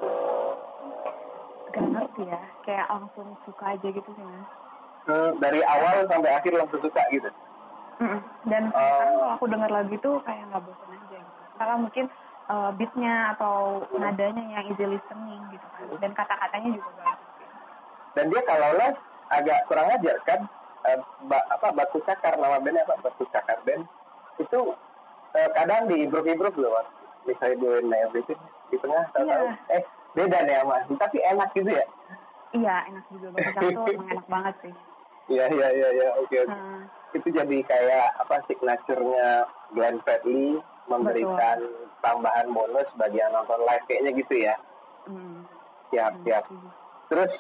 Gak 1.72 1.88
ngerti 1.88 2.28
ya. 2.28 2.42
Kayak 2.68 2.92
langsung 2.92 3.32
suka 3.48 3.80
aja 3.80 3.88
gitu 3.88 4.10
sih 4.12 4.26
mas. 4.28 4.44
Hmm, 5.08 5.40
dari 5.40 5.64
awal 5.64 6.04
sampai 6.12 6.36
akhir 6.36 6.52
langsung 6.52 6.84
suka 6.84 7.00
gitu. 7.16 7.32
Dan 8.50 8.74
sekarang 8.74 9.14
kalau 9.16 9.30
aku 9.38 9.46
denger 9.46 9.70
lagu 9.70 9.92
itu 9.94 10.12
kayak 10.26 10.44
nggak 10.50 10.64
bosan 10.66 10.90
aja 10.98 11.18
gitu. 11.22 11.42
Karena 11.56 11.76
mungkin 11.78 12.06
uh, 12.52 12.70
beatnya 12.76 13.32
atau 13.34 13.56
nadanya 13.94 14.44
yang 14.52 14.64
easy 14.68 14.84
listening 14.86 15.40
gitu 15.50 15.64
kan. 15.72 15.88
Dan 15.98 16.12
kata-katanya 16.12 16.70
juga 16.76 16.92
bagus. 17.00 17.30
Dan 18.12 18.26
dia 18.28 18.42
kalau 18.44 18.70
les 18.76 18.96
agak 19.32 19.60
kurang 19.66 19.88
ajar 19.90 20.18
kan? 20.22 20.42
Eh, 20.82 20.98
ba- 21.24 21.46
apa 21.48 21.72
batu 21.72 22.02
cakar 22.04 22.36
nama 22.36 22.58
bandnya 22.58 22.84
apa? 22.84 23.00
Batu 23.02 23.24
cakar 23.30 23.62
band. 23.64 23.86
Itu 24.36 24.76
eh, 25.32 25.50
kadang 25.54 25.88
di 25.88 26.04
improve 26.04 26.28
improve 26.28 26.58
loh 26.58 26.74
Mas. 26.74 26.88
misalnya 27.22 27.86
my 27.86 28.02
everything 28.02 28.42
di 28.68 28.82
tengah 28.82 29.06
tahu 29.14 29.30
Iya. 29.30 29.54
eh 29.70 29.82
beda 30.12 30.42
nih 30.42 30.58
sama 30.58 30.82
tapi 30.98 31.22
enak 31.22 31.54
gitu 31.54 31.70
ya? 31.70 31.86
Iya 32.52 32.76
enak 32.90 33.06
juga. 33.08 33.28
Bagus 33.32 33.62
itu 33.62 33.82
emang 33.94 34.10
enak 34.10 34.28
banget 34.28 34.56
sih. 34.60 34.74
iya 35.30 35.46
iya 35.48 35.68
iya 35.70 35.90
iya. 35.94 36.08
Oke 36.18 36.36
oke. 36.42 36.50
Hmm, 36.50 36.82
itu 37.14 37.28
jadi 37.30 37.58
kayak 37.62 38.06
apa 38.18 38.42
signaturenya 38.50 39.46
Glenn 39.72 40.02
Fredly 40.02 40.58
memberikan 40.90 41.58
tambahan 42.02 42.50
bonus 42.50 42.90
bagi 42.98 43.22
yang 43.22 43.34
nonton 43.34 43.62
live 43.66 43.86
kayaknya 43.86 44.12
gitu 44.18 44.36
ya 44.42 44.56
hmm, 45.06 45.46
siap 45.94 46.14
hmm, 46.18 46.24
siap. 46.26 46.44
Terus 47.12 47.32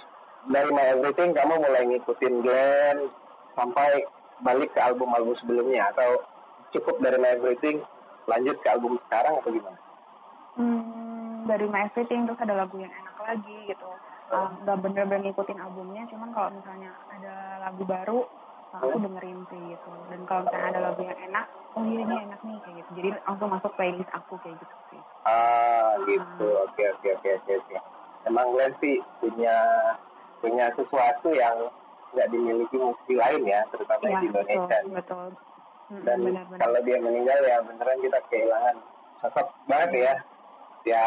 dari 0.51 0.69
My 0.73 0.99
Everything 0.99 1.31
kamu 1.31 1.53
mulai 1.63 1.83
ngikutin 1.87 2.33
Glenn 2.43 2.97
sampai 3.55 4.03
balik 4.41 4.73
ke 4.73 4.79
album-album 4.81 5.37
sebelumnya 5.39 5.93
atau 5.93 6.25
cukup 6.73 6.97
dari 6.99 7.17
My 7.21 7.37
Everything 7.37 7.79
lanjut 8.25 8.57
ke 8.59 8.67
album 8.67 8.97
sekarang 9.07 9.37
atau 9.39 9.49
gimana? 9.53 9.79
Hmm, 10.57 11.45
dari 11.45 11.65
My 11.69 11.87
Everything 11.87 12.25
terus 12.25 12.41
ada 12.41 12.55
lagu 12.57 12.75
yang 12.81 12.91
enak 12.91 13.17
lagi 13.21 13.57
gitu. 13.69 13.89
Uh, 14.31 14.47
Gak 14.63 14.79
bener-bener 14.79 15.27
ngikutin 15.27 15.59
albumnya, 15.59 16.07
cuman 16.07 16.31
kalau 16.31 16.55
misalnya 16.55 16.95
ada 17.11 17.67
lagu 17.67 17.83
baru, 17.83 18.19
aku 18.71 18.97
dengerin 18.97 19.39
sih 19.47 19.61
gitu. 19.71 19.89
Dan 20.07 20.19
kalau 20.23 20.41
misalnya 20.45 20.67
ada 20.69 20.79
lagu 20.81 21.01
yang 21.03 21.19
enak, 21.21 21.45
oh 21.75 21.83
iya 21.83 21.99
ini 21.99 22.15
enak 22.25 22.39
nih 22.41 22.57
kayak 22.63 22.75
gitu. 22.79 22.89
Jadi 22.95 23.09
langsung 23.21 23.49
masuk 23.49 23.71
playlist 23.75 24.11
aku 24.11 24.33
kayak 24.39 24.55
gitu 24.57 24.75
sih. 24.89 25.01
Ah, 25.23 25.91
gitu. 26.03 26.47
Oke, 26.63 26.83
oke, 26.89 27.09
oke, 27.15 27.29
oke, 27.37 27.53
oke. 27.57 27.77
Emang 28.23 28.47
Glenn 28.51 28.73
sih 28.79 28.95
punya 29.19 29.55
punya 30.39 30.65
sesuatu 30.73 31.29
yang 31.31 31.69
nggak 32.11 32.27
dimiliki 32.27 32.75
musisi 32.75 33.15
lain 33.15 33.43
ya, 33.45 33.61
terutama 33.69 34.03
Iya, 34.03 34.19
di 34.19 34.27
Indonesia. 34.27 34.59
betul, 34.67 34.91
betul. 34.93 35.27
Mm, 35.91 36.01
Dan 36.07 36.17
benar-benar. 36.23 36.59
kalau 36.59 36.79
dia 36.81 36.97
meninggal 36.99 37.39
ya 37.41 37.57
beneran 37.61 37.99
kita 37.99 38.19
kehilangan 38.31 38.75
sosok 39.19 39.47
banget 39.67 39.91
ya. 39.91 40.13
Ya. 40.83 41.03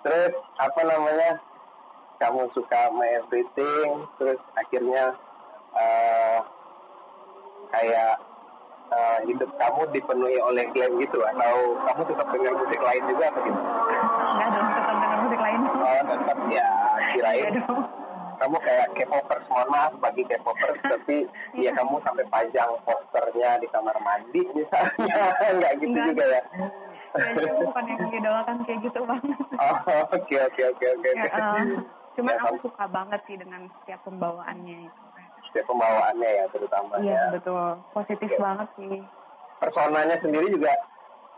Terus 0.00 0.32
apa 0.56 0.80
namanya? 0.82 1.42
Kamu 2.14 2.46
suka 2.54 2.94
My 2.94 3.10
Everything, 3.18 4.06
terus 4.16 4.38
akhirnya 4.54 5.18
eh 5.74 6.23
kayak 7.74 8.12
eh, 8.88 9.18
hidup 9.26 9.50
kamu 9.54 9.82
dipenuhi 9.90 10.38
oleh 10.38 10.64
Glenn 10.70 10.94
gitu 10.96 11.18
atau 11.26 11.54
kamu 11.82 12.02
tetap 12.06 12.26
dengar 12.28 12.54
musik 12.54 12.80
lain 12.80 13.02
juga 13.04 13.24
atau 13.26 13.42
gitu? 13.42 13.60
Enggak 14.24 14.48
dong, 14.50 14.68
tetap 14.70 14.94
dengar 14.94 15.18
musik 15.20 15.40
lain. 15.40 15.60
Oh, 15.66 16.00
tetap 16.06 16.38
ya 16.48 16.68
Iya 16.94 17.12
kirain 17.12 17.54
dong. 17.56 17.80
kamu 18.34 18.56
kayak 18.58 18.86
K-popers, 18.92 19.46
mohon 19.46 19.68
maaf 19.70 19.94
bagi 19.96 20.22
K-popers, 20.24 20.78
tapi 20.90 21.16
ya 21.54 21.60
Iya. 21.64 21.70
kamu 21.72 22.02
sampai 22.02 22.26
pajang 22.26 22.70
posternya 22.82 23.50
di 23.56 23.66
kamar 23.68 23.94
mandi 24.00 24.42
misalnya, 24.52 25.16
nggak 25.54 25.72
gitu 25.76 25.86
Enggak. 25.88 26.06
juga 26.10 26.24
ya? 26.28 26.42
Kayaknya 27.14 27.52
bukan 27.62 27.84
yang 27.86 28.00
mengidolakan 28.02 28.56
kayak 28.66 28.78
gitu 28.82 29.00
banget. 29.06 29.38
Oh, 29.54 29.78
oke 30.10 30.36
oke 30.44 30.62
oke 30.68 30.86
oke. 30.92 31.08
Ya, 31.14 31.24
eh, 31.24 31.64
cuman 32.12 32.34
Ya, 32.34 32.42
aku 32.42 32.54
suka 32.60 32.84
banget 32.86 33.20
sih 33.24 33.38
dengan 33.38 33.70
setiap 33.72 34.02
pembawaannya 34.02 34.78
itu. 34.84 35.03
Setiap 35.54 35.70
pembawaannya 35.70 36.30
ya 36.34 36.44
terutama 36.50 36.98
Iya 36.98 37.14
ya. 37.14 37.30
betul, 37.30 37.78
positif 37.94 38.26
Oke. 38.26 38.42
banget 38.42 38.68
sih. 38.74 38.94
Personanya 39.62 40.18
sendiri 40.18 40.50
juga 40.50 40.74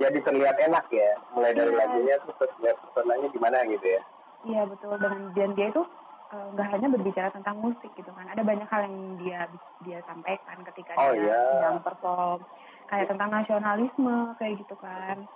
jadi 0.01 0.19
terlihat 0.25 0.57
enak 0.57 0.89
ya, 0.89 1.21
mulai 1.37 1.53
dari 1.53 1.69
Iya. 1.69 1.79
lagunya 1.85 2.17
tuh 2.25 2.33
terus 2.41 2.57
lihat 2.65 2.81
personanya 2.81 3.29
gimana 3.29 3.61
gitu 3.69 3.85
ya. 3.85 4.01
Iya 4.41 4.63
betul 4.73 4.97
dan 4.97 5.37
dan 5.37 5.53
dia 5.53 5.69
itu 5.69 5.85
eh, 6.33 6.49
nggak 6.57 6.69
hanya 6.73 6.89
berbicara 6.89 7.29
tentang 7.29 7.61
musik 7.61 7.93
gitu 7.93 8.09
kan, 8.09 8.25
ada 8.25 8.41
banyak 8.41 8.65
hal 8.73 8.89
yang 8.89 8.97
dia 9.21 9.41
dia 9.85 10.01
sampaikan 10.09 10.65
ketika 10.73 10.97
Oh, 10.97 11.13
dia 11.13 11.29
iya. 11.29 11.39
sedang 11.53 11.85
perform, 11.85 12.41
kayak 12.89 13.13
tentang 13.13 13.31
nasionalisme 13.37 14.33
kayak 14.41 14.65
gitu 14.65 14.75
kan, 14.81 15.29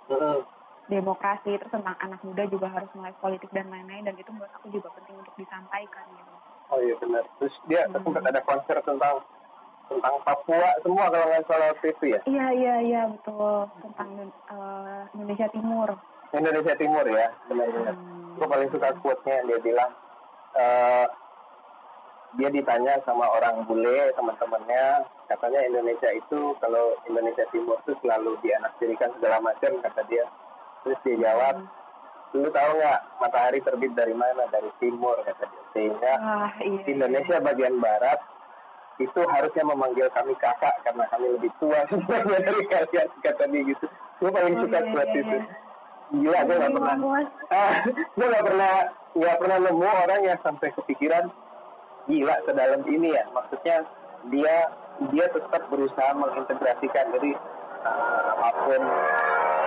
demokrasi, 0.89 1.53
terus 1.55 1.69
tentang 1.69 1.95
anak 2.01 2.19
muda 2.25 2.49
juga 2.49 2.67
harus 2.73 2.89
melek 2.97 3.13
politik 3.21 3.53
dan 3.53 3.69
lain-lain 3.69 4.09
dan 4.09 4.17
itu 4.17 4.33
menurut 4.33 4.51
aku 4.51 4.73
juga 4.73 4.89
penting 4.97 5.21
untuk 5.21 5.37
disampaikan 5.37 6.09
gitu. 6.17 6.33
Oh 6.71 6.79
iya 6.79 6.95
benar. 6.97 7.23
Terus 7.39 7.55
dia 7.67 7.81
Hmm. 7.87 7.99
sempat 7.99 8.23
ada 8.23 8.41
konser 8.43 8.77
tentang 8.81 9.19
tentang 9.91 10.15
Papua 10.23 10.71
semua 10.87 11.11
kalau 11.11 11.25
nggak 11.27 11.43
salah 11.51 11.75
itu 11.75 12.05
ya. 12.07 12.19
Iya 12.23 12.47
iya 12.55 12.75
iya 12.79 13.01
betul 13.11 13.67
tentang 13.83 14.09
eh, 14.27 15.01
Indonesia 15.15 15.47
Timur. 15.51 15.89
Indonesia 16.31 16.73
Timur 16.79 17.03
ya, 17.11 17.27
benar-benar. 17.51 17.95
Hmm. 17.99 18.39
Gue 18.39 18.47
paling 18.47 18.69
suka 18.71 18.95
quote-nya 19.03 19.43
dia 19.51 19.59
bilang 19.59 19.91
eh 20.55 21.07
dia 22.39 22.47
ditanya 22.47 22.95
sama 23.03 23.27
orang 23.27 23.67
bule 23.67 24.15
teman-temannya 24.15 25.03
katanya 25.27 25.59
Indonesia 25.67 26.07
itu 26.15 26.55
kalau 26.63 26.95
Indonesia 27.03 27.43
Timur 27.51 27.75
itu 27.83 27.91
selalu 27.99 28.39
dianaktirikan 28.39 29.11
segala 29.19 29.43
macam 29.43 29.75
kata 29.83 30.01
dia 30.07 30.23
terus 30.87 30.95
dia 31.03 31.19
jawab 31.19 31.59
lu 32.31 32.47
tahu 32.47 32.71
nggak 32.79 32.99
matahari 33.19 33.59
terbit 33.59 33.91
dari 33.91 34.15
mana? 34.15 34.47
Dari 34.47 34.71
timur 34.79 35.19
kata 35.21 35.43
dia. 35.43 35.63
Sehingga 35.75 36.11
Wah 36.17 36.51
iya. 36.63 36.81
Indonesia 36.87 37.37
bagian 37.39 37.75
barat 37.77 38.19
itu 38.99 39.21
harusnya 39.27 39.63
memanggil 39.65 40.07
kami 40.13 40.37
kakak 40.37 40.77
karena 40.85 41.03
kami 41.09 41.27
lebih 41.35 41.51
tua. 41.59 41.83
Sebenarnya 41.91 42.39
dari 42.45 42.63
kalian 42.69 43.07
kata 43.19 43.43
dia 43.49 43.61
gitu. 43.67 43.85
Gue 44.21 44.29
paling 44.29 44.53
Oh, 44.55 44.61
suka 44.63 44.79
iya, 44.79 44.89
quote 44.93 45.09
iya, 45.11 45.21
itu. 45.21 45.35
iya. 45.35 45.43
gila 46.11 46.39
gue 46.43 46.55
nggak 46.55 46.71
pernah. 46.75 46.95
ah 47.55 47.73
gue 47.87 48.27
nggak 48.27 48.45
pernah 48.47 48.73
nggak 49.11 49.37
pernah 49.43 49.57
nemu 49.59 49.87
orang 49.87 50.21
yang 50.23 50.39
sampai 50.39 50.69
kepikiran 50.71 51.25
gila 52.07 52.35
sedalam 52.47 52.81
ini 52.87 53.11
ya. 53.11 53.23
Maksudnya 53.33 53.75
dia 54.29 54.55
dia 55.09 55.25
tetap 55.33 55.67
berusaha 55.67 56.11
mengintegrasikan. 56.13 57.11
Jadi 57.17 57.31
eh, 57.81 58.21
apa 58.31 58.49
pun 58.69 58.81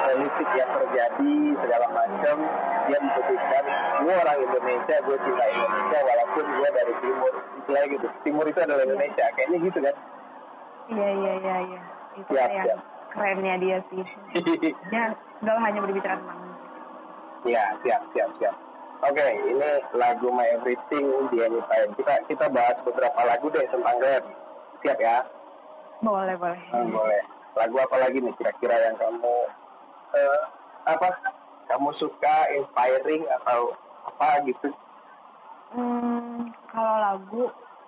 politik 0.05 0.49
yang 0.53 0.71
terjadi 0.71 1.33
segala 1.59 1.87
macam 1.91 2.37
dia 2.85 2.99
memutuskan 3.01 3.65
gue 3.99 4.15
orang 4.15 4.39
Indonesia 4.39 4.97
gue 5.01 5.17
cinta 5.19 5.45
Indonesia 5.47 5.99
walaupun 6.01 6.45
gue 6.47 6.69
dari 6.71 6.95
timur 7.01 7.33
istilahnya 7.57 7.89
gitu 7.91 8.07
timur 8.23 8.45
itu 8.45 8.59
adalah 8.61 8.83
Indonesia 8.85 9.25
kayaknya 9.35 9.59
gitu 9.63 9.81
kan 9.81 9.97
Iya 10.85 11.09
iya 11.11 11.33
iya 11.41 11.57
iya. 11.65 11.81
Itu 12.13 12.29
Siap, 12.29 12.45
yang 12.47 12.67
siap. 12.69 12.81
kerennya 13.09 13.55
dia 13.57 13.79
sih. 13.89 14.05
Ya 14.95 15.17
nggak 15.41 15.57
hanya 15.59 15.81
berbicara 15.81 16.21
tentang 16.21 16.39
musik. 16.39 16.69
Ya, 17.45 17.65
siap, 17.81 18.05
siap, 18.13 18.31
siap. 18.37 18.53
Oke, 19.01 19.25
ini 19.49 19.71
lagu 19.93 20.29
My 20.29 20.45
Everything 20.53 21.09
di 21.29 21.41
Anytime. 21.41 21.97
Kita 21.97 22.21
kita 22.29 22.47
bahas 22.49 22.77
beberapa 22.85 23.17
lagu 23.17 23.49
deh 23.49 23.65
tentang 23.69 23.97
Glenn. 23.97 24.25
Siap 24.81 24.99
ya? 25.01 25.25
Boleh 26.01 26.37
boleh. 26.37 26.61
Hmm, 26.69 26.93
boleh. 26.93 27.23
Lagu 27.57 27.77
apa 27.81 27.97
lagi 28.01 28.21
nih 28.21 28.35
kira-kira 28.37 28.77
yang 28.77 28.97
kamu 28.97 29.35
eh, 30.15 30.41
apa? 30.87 31.09
Kamu 31.65 31.91
suka, 31.97 32.53
inspiring 32.53 33.25
atau 33.41 33.73
apa 34.05 34.45
gitu? 34.45 34.69
Hmm, 35.73 36.53
kalau 36.71 36.95
lagu 37.01 37.43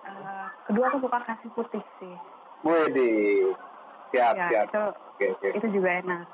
eh, 0.06 0.46
kedua 0.66 0.90
aku 0.90 1.06
suka 1.06 1.18
kasih 1.22 1.50
putih 1.54 1.84
sih. 2.00 2.16
Wih, 2.64 3.52
siap, 4.10 4.34
ya, 4.34 4.48
siap. 4.50 4.66
itu 4.72 4.82
Oke, 5.16 5.26
oke. 5.32 5.48
itu 5.56 5.66
juga 5.80 5.90
enak. 6.04 6.26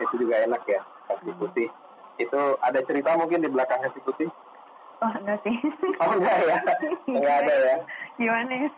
Itu 0.00 0.14
juga 0.16 0.36
enak 0.44 0.62
ya, 0.64 0.80
kasih 1.10 1.32
Hmm. 1.34 1.40
putih. 1.40 1.68
Itu 2.16 2.40
ada 2.62 2.80
cerita 2.86 3.18
mungkin 3.18 3.42
di 3.42 3.50
belakang 3.50 3.82
kasih 3.84 4.02
putih? 4.06 4.28
Oh 5.02 5.12
enggak 5.18 5.42
sih. 5.44 5.56
Oh, 6.00 6.14
enggak 6.14 6.38
ya? 6.46 6.56
Enggak 7.10 7.36
ada 7.44 7.54
ya? 7.54 7.76
Gimana 8.16 8.52
ya? 8.54 8.70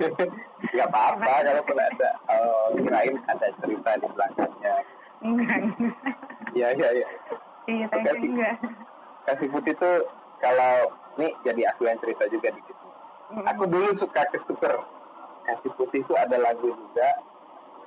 Nggak 0.72 0.88
apa-apa 0.88 1.32
kalau 1.42 1.62
pun 1.66 1.78
ada. 1.80 2.10
Oh, 2.30 2.64
kirain 2.76 3.16
ada 3.28 3.48
cerita 3.60 3.90
di 3.98 4.08
belakangnya. 4.12 4.74
Enggak. 5.22 5.60
Iya, 6.52 6.68
iya, 6.76 6.88
iya. 6.92 7.08
Iya, 7.64 7.86
tapi 7.88 8.26
enggak. 8.28 8.56
Kasih 9.24 9.48
putih 9.48 9.72
tuh 9.78 10.04
kalau 10.42 10.90
nih 11.16 11.30
jadi 11.46 11.70
aku 11.72 11.86
yang 11.86 11.98
cerita 12.02 12.26
juga 12.28 12.50
dikit. 12.50 12.76
Mm. 13.32 13.46
Aku 13.54 13.64
dulu 13.64 13.96
suka 13.96 14.26
kesuker. 14.28 14.82
Kasih 15.48 15.70
putih 15.78 16.02
itu 16.04 16.12
ada 16.18 16.36
lagu 16.36 16.68
juga, 16.68 17.08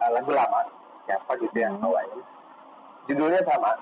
eh, 0.02 0.12
lagu 0.12 0.32
lama. 0.32 0.66
Siapa 1.06 1.38
gitu 1.38 1.54
yang 1.54 1.78
Hmm. 1.78 1.86
bawain. 1.86 2.20
Judulnya 3.06 3.46
sama. 3.46 3.78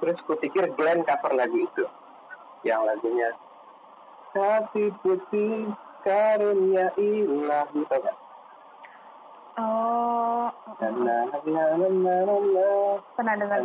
Terus 0.00 0.16
ku 0.24 0.32
pikir 0.40 0.72
Glenn 0.74 1.04
cover 1.04 1.36
lagu 1.36 1.60
itu. 1.60 1.84
Yang 2.64 2.80
lagunya 2.88 3.28
Kasih 4.32 4.90
putih 5.04 5.70
karunia 6.02 6.90
ilahi. 6.96 7.80
Tau 7.86 8.00
gak? 8.02 8.16
Oh, 9.54 10.13
Na, 10.44 10.88
na, 10.90 11.16
na, 11.44 11.62
na, 11.76 11.86
na, 11.88 12.14
na, 12.22 12.34
na. 12.36 12.66
pernah 13.14 13.34
dengar. 13.34 13.60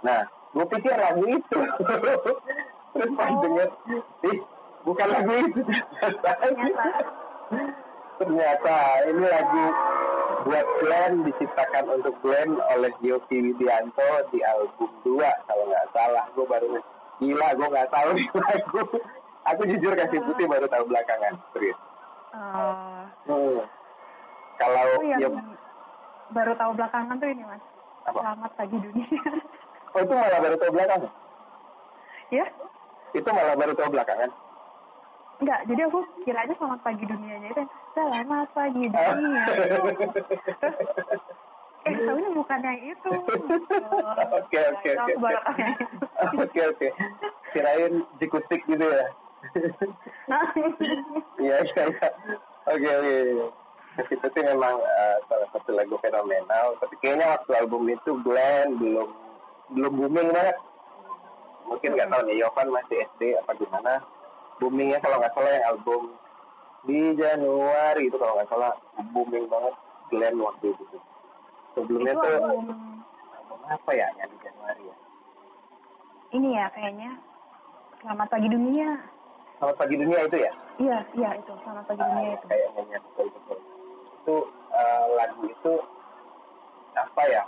Nah, 0.00 0.22
gue 0.52 0.64
pikir 0.68 0.94
lagu 0.94 1.24
itu. 1.24 1.58
Terus 2.92 3.10
pas 3.16 3.24
Oh. 3.26 3.40
denger, 3.40 3.68
ih, 4.26 4.38
bukan 4.82 5.08
lagu 5.08 5.32
itu. 5.40 5.60
Ternyata. 8.18 8.76
Ini 9.08 9.24
lagu 9.24 9.64
buat 10.42 10.66
Glenn 10.78 11.12
diciptakan 11.22 11.86
untuk 11.92 12.14
Glenn 12.20 12.58
oleh 12.68 12.92
Yofi 13.00 13.38
Widianto 13.40 14.04
di 14.28 14.42
album 14.42 14.90
2 15.02 15.46
kalau 15.46 15.64
nggak 15.66 15.88
salah. 15.90 16.24
Gue 16.32 16.44
baru 16.44 16.78
gila, 17.18 17.48
gue 17.54 17.68
nggak 17.68 17.90
tahu 17.90 18.10
lagu. 18.44 18.82
Aku 19.42 19.62
jujur 19.66 19.96
kasih 19.96 20.22
putih 20.22 20.46
baru 20.46 20.66
tahu 20.66 20.86
belakangan, 20.86 21.34
serius. 21.52 21.78
Eh, 22.32 23.02
Hmm. 23.22 23.62
Kalau 24.58 25.00
yang 25.02 25.18
ya, 25.18 25.28
baru 26.32 26.52
tahu 26.56 26.72
belakangan 26.76 27.16
tuh 27.20 27.28
ini 27.28 27.44
mas. 27.44 27.62
Apa? 28.08 28.18
Selamat 28.18 28.50
pagi 28.58 28.76
dunia. 28.80 29.30
oh 29.94 30.00
itu 30.02 30.12
malah 30.12 30.40
baru 30.40 30.56
tahu 30.58 30.70
belakangan. 30.74 31.10
ya? 32.32 32.44
Itu 33.12 33.28
malah 33.30 33.54
baru 33.54 33.72
tahu 33.76 33.88
belakangan. 33.92 34.30
Enggak, 35.42 35.60
jadi 35.66 35.80
aku 35.90 35.98
kiranya 36.22 36.54
selamat 36.54 36.80
pagi 36.86 37.04
dunianya 37.04 37.48
itu 37.50 37.62
selamat 37.98 38.48
pagi 38.54 38.84
dunia. 38.86 39.44
Terus, 39.50 39.98
eh 41.82 41.94
tahunya 41.98 42.30
bukan 42.30 42.62
yang 42.62 42.78
itu. 42.78 43.12
Oke 44.38 44.58
oke 44.70 44.90
oke. 45.02 45.30
Oke 46.38 46.60
oke. 46.62 46.88
Kirain 47.50 48.06
jikutik 48.22 48.62
gitu 48.70 48.86
ya. 48.86 49.06
Nah, 50.30 50.46
Iya 51.42 51.56
iya 51.66 51.84
iya. 51.90 52.08
Oke 52.70 52.86
oke. 52.86 53.61
Kasih 53.92 54.16
Putih 54.24 54.42
memang 54.48 54.80
eh, 54.80 55.16
salah 55.28 55.48
satu 55.52 55.76
lagu 55.76 56.00
fenomenal. 56.00 56.80
Tapi 56.80 56.94
kayaknya 57.04 57.36
waktu 57.36 57.50
album 57.60 57.88
itu 57.92 58.10
Glenn 58.24 58.80
belum 58.80 59.08
belum 59.76 59.92
booming 60.00 60.28
banget. 60.32 60.56
Mungkin 61.68 61.92
nggak 61.94 62.08
tahu 62.08 62.22
nih 62.24 62.36
Yovan 62.40 62.68
masih 62.72 63.04
SD 63.12 63.36
apa 63.36 63.52
gimana. 63.60 64.00
Boomingnya 64.60 64.98
kalau 65.04 65.20
nggak 65.20 65.34
salah 65.36 65.50
yang 65.52 65.66
album 65.68 66.02
di 66.88 67.00
Januari 67.14 68.08
itu 68.08 68.16
kalau 68.16 68.34
nggak 68.40 68.48
salah 68.48 68.72
booming 69.12 69.44
banget 69.52 69.74
Glenn 70.08 70.40
waktu 70.40 70.72
itu. 70.72 70.98
Sebelumnya 71.76 72.16
itu 72.16 72.24
tuh 72.24 72.32
album 72.32 72.66
album 73.36 73.60
apa 73.68 73.90
ya 73.92 74.08
yang 74.16 74.28
di 74.32 74.38
Januari 74.40 74.84
ya? 74.88 74.96
ini 76.32 76.56
ya 76.56 76.64
kayaknya 76.72 77.12
Selamat 78.00 78.28
Pagi 78.32 78.48
Dunia. 78.48 78.98
Selamat 79.60 79.76
pagi 79.78 79.94
dunia 79.94 80.26
itu 80.26 80.36
ya? 80.42 80.52
Iya, 80.82 80.98
iya 81.14 81.30
itu 81.38 81.52
Selamat 81.62 81.86
Pagi 81.86 82.02
Dunia 82.02 82.34
itu. 82.34 82.46
Kayaknya 82.50 82.82
ya, 82.88 82.98
betul 82.98 83.26
betul. 83.30 83.58
Itu 84.22 84.36
eh, 84.70 85.04
lagu 85.18 85.42
itu 85.50 85.74
apa 86.94 87.22
ya? 87.26 87.44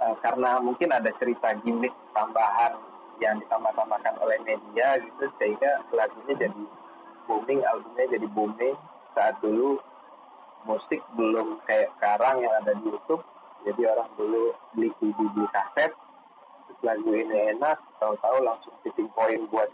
Eh, 0.00 0.14
karena 0.20 0.60
mungkin 0.60 0.92
ada 0.92 1.08
cerita 1.16 1.56
gimmick 1.64 1.92
tambahan 2.12 2.76
yang 3.20 3.36
ditambah-tambahkan 3.44 4.16
oleh 4.20 4.40
media 4.44 4.96
gitu 5.00 5.28
sehingga 5.36 5.84
lagunya 5.92 6.48
jadi 6.48 6.62
booming, 7.28 7.60
albumnya 7.68 8.06
jadi 8.08 8.26
booming 8.32 8.76
saat 9.12 9.36
dulu 9.44 9.76
musik 10.64 11.00
belum 11.16 11.60
kayak 11.68 11.92
sekarang 12.00 12.40
yang 12.40 12.52
ada 12.64 12.72
di 12.80 12.88
YouTube 12.88 13.24
jadi 13.64 13.92
orang 13.92 14.08
dulu 14.16 14.56
beli 14.72 14.88
CD 15.00 15.20
beli 15.36 15.48
kaset 15.52 15.92
terus 16.68 16.80
lagu 16.80 17.12
ini 17.12 17.56
enak 17.56 17.76
tahu-tahu 18.00 18.40
langsung 18.40 18.72
tipping 18.84 19.08
point 19.12 19.44
buat 19.52 19.68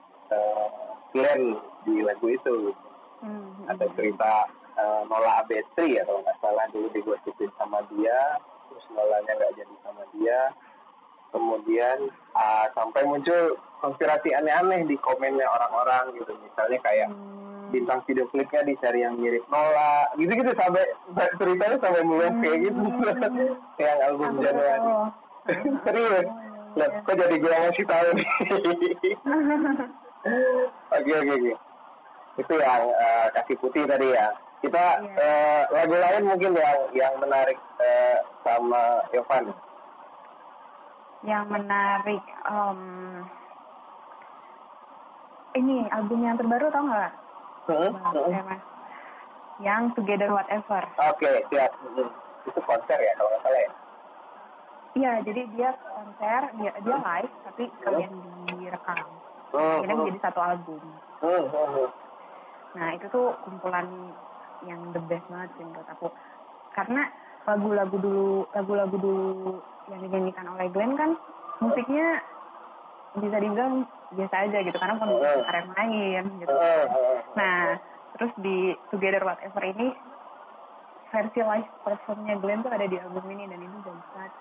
Glenn 1.14 1.54
di 1.86 2.02
lagu 2.02 2.26
itu 2.34 2.74
Hmm, 3.16 3.48
hmm. 3.48 3.72
ada 3.72 3.86
cerita 3.96 4.32
eh, 4.76 5.02
Nola 5.08 5.40
Abetri 5.40 5.96
ya 5.96 6.04
kalau 6.04 6.20
nggak 6.20 6.38
salah 6.38 6.64
dulu 6.70 6.88
digosipin 6.92 7.50
sama 7.56 7.80
dia 7.90 8.38
terus 8.68 8.84
Nolanya 8.92 9.32
nggak 9.34 9.54
jadi 9.56 9.74
sama 9.82 10.02
dia 10.12 10.40
kemudian 11.30 11.98
ah, 12.32 12.70
sampai 12.72 13.02
muncul 13.04 13.56
konspirasi 13.80 14.32
aneh-aneh 14.32 14.84
di 14.84 14.96
komennya 14.98 15.44
orang-orang 15.44 16.16
gitu 16.16 16.32
misalnya 16.40 16.78
kayak 16.80 17.10
Hmm. 17.66 17.74
bintang 17.74 17.98
video 18.06 18.30
klipnya 18.30 18.62
dicari 18.62 19.02
yang 19.02 19.18
mirip 19.18 19.42
Nola 19.50 20.06
gitu-gitu 20.14 20.54
sampai 20.54 20.86
ceritanya 21.34 21.74
sampai 21.82 22.06
mulai 22.06 22.30
kayak 22.38 22.62
gitu 22.62 22.78
yang 23.82 23.98
album 24.06 24.38
Januari 24.38 24.78
tahu. 24.78 25.02
serius 25.82 26.26
Lah, 26.76 26.86
iya. 26.86 27.02
kok 27.02 27.16
jadi 27.16 27.34
gue 27.34 27.50
masih 27.50 27.84
tahu 27.88 28.08
nih 28.14 28.28
Oke 30.92 31.10
oke 31.12 31.32
oke. 31.32 31.52
Itu 32.36 32.54
yang 32.54 32.82
eh, 32.86 33.26
kaki 33.32 33.54
putih 33.58 33.82
tadi 33.82 34.14
ya. 34.14 34.30
Kita 34.66 34.86
Iya. 34.98 35.14
eh, 35.16 35.62
lagu 35.70 35.94
lain 35.94 36.26
mungkin 36.26 36.52
yang 36.52 36.78
yang 36.92 37.14
menarik 37.16 37.54
eh, 37.78 38.18
sama 38.42 39.06
Yovan. 39.10 39.54
yang 41.22 41.46
menarik 41.46 42.22
em, 42.44 42.80
ini 45.54 45.86
album 45.88 46.20
yang 46.20 46.34
terbaru 46.34 46.66
tau 46.68 46.82
nggak 46.84 47.12
Hmm, 47.66 47.90
hmm. 47.90 48.30
Emas? 48.32 48.62
yang 49.58 49.90
Together 49.92 50.30
Whatever 50.30 50.82
Oke 51.04 51.30
siap. 51.48 51.72
Hmm. 51.80 52.10
Itu 52.44 52.60
konser 52.60 52.94
ya 52.96 53.12
kalau 53.14 53.26
nggak 53.28 53.42
salah 53.42 53.60
ya. 53.60 53.70
iya 54.94 55.12
jadi 55.22 55.40
dia 55.52 55.70
konser 55.80 56.40
dia 56.56 56.72
dia 56.76 56.96
live 56.96 57.32
tapi 57.44 57.64
kalian 57.80 58.12
direkam 58.52 58.98
Hmm, 59.48 59.78
akhirnya 59.78 59.86
hmm. 59.88 60.00
menjadi 60.00 60.20
satu 60.20 60.40
album 60.40 60.82
Hmm, 61.16 61.44
hmm, 61.44 61.68
hmm. 61.72 61.88
nah 62.74 62.88
itu 62.92 63.06
tuh 63.08 63.30
kumpulan 63.40 63.86
yang 64.64 64.80
the 64.96 65.02
best 65.10 65.26
banget 65.28 65.50
sih 65.60 65.64
menurut 65.66 65.88
aku 65.90 66.08
karena 66.72 67.02
lagu-lagu 67.46 67.96
dulu 68.00 68.28
lagu-lagu 68.52 68.96
dulu 68.98 69.60
yang 69.92 70.00
dinyanyikan 70.02 70.46
oleh 70.50 70.66
Glenn 70.72 70.98
kan 70.98 71.14
musiknya 71.62 72.20
bisa 73.16 73.36
dibilang 73.40 73.86
biasa 74.12 74.34
aja 74.46 74.58
gitu 74.60 74.76
karena 74.76 74.94
bukan 75.00 75.40
karya 75.48 75.64
main 75.72 76.24
gitu. 76.36 76.52
Nah, 77.32 77.80
terus 78.18 78.32
di 78.38 78.76
Together 78.92 79.24
Whatever 79.24 79.62
ini 79.64 79.88
versi 81.08 81.40
live 81.40 81.70
performnya 81.80 82.36
Glenn 82.42 82.60
tuh 82.60 82.72
ada 82.74 82.84
di 82.84 83.00
album 83.00 83.24
ini 83.32 83.48
dan 83.48 83.62
ini 83.62 83.76
bagus 83.80 84.04
banget. 84.12 84.32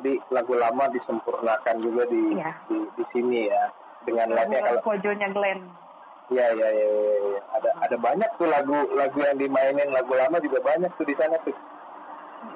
Jadi 0.00 0.12
lagu 0.32 0.54
lama 0.56 0.84
disempurnakan 0.92 1.76
juga 1.80 2.02
di 2.08 2.36
Iya. 2.36 2.52
di, 2.68 2.78
di 3.00 3.04
sini 3.12 3.48
ya. 3.48 3.64
Dengan 4.00 4.32
kalau 4.32 4.80
Lagu 4.80 4.84
pojonya 4.84 5.28
Glenn. 5.32 5.60
Iya 6.30 6.46
iya 6.54 6.68
iya 6.70 6.86
iya. 6.86 7.40
ada 7.58 7.70
ada 7.82 7.96
banyak 7.98 8.30
tuh 8.38 8.46
lagu 8.46 8.74
lagu 8.94 9.18
yang 9.18 9.34
dimainin 9.34 9.90
lagu 9.90 10.14
lama 10.14 10.38
juga 10.38 10.62
banyak 10.62 10.90
tuh 10.94 11.02
di 11.02 11.14
sana 11.14 11.34
tuh. 11.42 11.54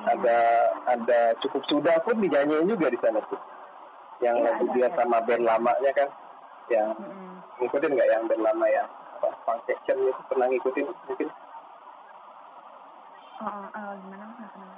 Ada 0.07 0.39
ada 0.87 1.21
cukup 1.43 1.61
sudah 1.67 1.99
pun 2.03 2.23
dinyanyiin 2.23 2.71
juga 2.71 2.87
di 2.87 2.99
sana 3.03 3.19
tuh. 3.27 3.41
Yang 4.23 4.37
Iya, 4.39 4.45
lagu 4.47 4.65
ada, 4.65 4.75
dia 4.79 4.87
ada. 4.87 4.97
sama 4.97 5.19
band 5.27 5.43
lamanya 5.43 5.91
kan. 5.91 6.09
Yang 6.71 6.89
Mm-mm. 6.97 7.35
ngikutin 7.59 7.91
nggak 7.93 8.09
yang 8.09 8.25
band 8.25 8.43
lama 8.43 8.67
yang 8.71 8.89
apa 9.19 9.29
Punk 9.43 9.61
Section 9.67 9.99
itu 10.01 10.23
pernah 10.27 10.47
ngikutin 10.49 10.87
mungkin 10.87 11.29
Oh, 13.35 13.51
oh, 13.51 13.67
oh, 13.75 13.91
gimana? 13.99 14.25
Nggak 14.31 14.51
kenal. 14.55 14.73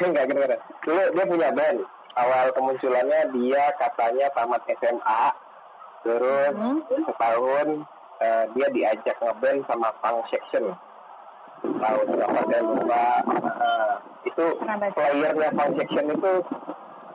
nggak 0.14 0.24
kira 0.30 0.56
Dulu 0.86 1.02
dia 1.12 1.24
punya 1.26 1.48
band. 1.50 1.78
Awal 2.10 2.46
kemunculannya 2.54 3.20
dia 3.34 3.62
katanya 3.76 4.26
tamat 4.32 4.62
SMA. 4.70 5.22
Terus 6.00 6.54
Hmm. 6.54 6.80
setahun 7.04 7.68
eh, 8.20 8.44
dia 8.54 8.68
diajak 8.70 9.16
ngeband 9.20 9.64
sama 9.66 9.90
Punk 10.04 10.28
Section. 10.28 10.76
Tahun 11.60 12.06
berapa 12.08 12.40
saya 12.48 12.62
lupa. 12.64 13.06
Eh, 13.26 13.94
itu 14.28 14.44
playernya 14.94 15.50
Punk 15.56 15.72
Section 15.80 16.06
itu 16.12 16.32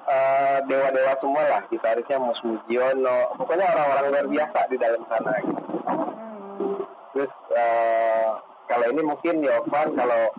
eh, 0.09 0.57
dewa-dewa 0.65 1.13
semua 1.21 1.43
lah. 1.45 1.61
Gitarisnya 1.69 2.17
Mus 2.17 2.41
Mujiono. 2.41 3.37
Pokoknya 3.37 3.69
orang-orang 3.71 4.05
luar 4.11 4.27
biasa 4.29 4.59
di 4.69 4.77
dalam 4.81 5.01
sana. 5.07 5.33
Gitu. 5.41 5.63
Hmm. 5.85 6.77
Terus 7.13 7.33
eh, 7.53 8.29
kalau 8.65 8.85
ini 8.89 9.01
mungkin 9.05 9.45
Yovan 9.45 9.93
kalau 9.93 10.33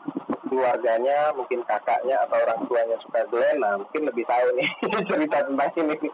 keluarganya 0.46 1.34
mungkin 1.34 1.62
kakaknya 1.66 2.22
atau 2.26 2.38
orang 2.38 2.60
tuanya 2.70 2.96
suka 3.02 3.26
Glenn, 3.28 3.58
nah 3.58 3.74
mungkin 3.82 4.06
lebih 4.06 4.24
tahu 4.30 4.46
nih 4.54 4.68
cerita 5.10 5.42
tentang 5.42 5.74
ini. 5.74 6.08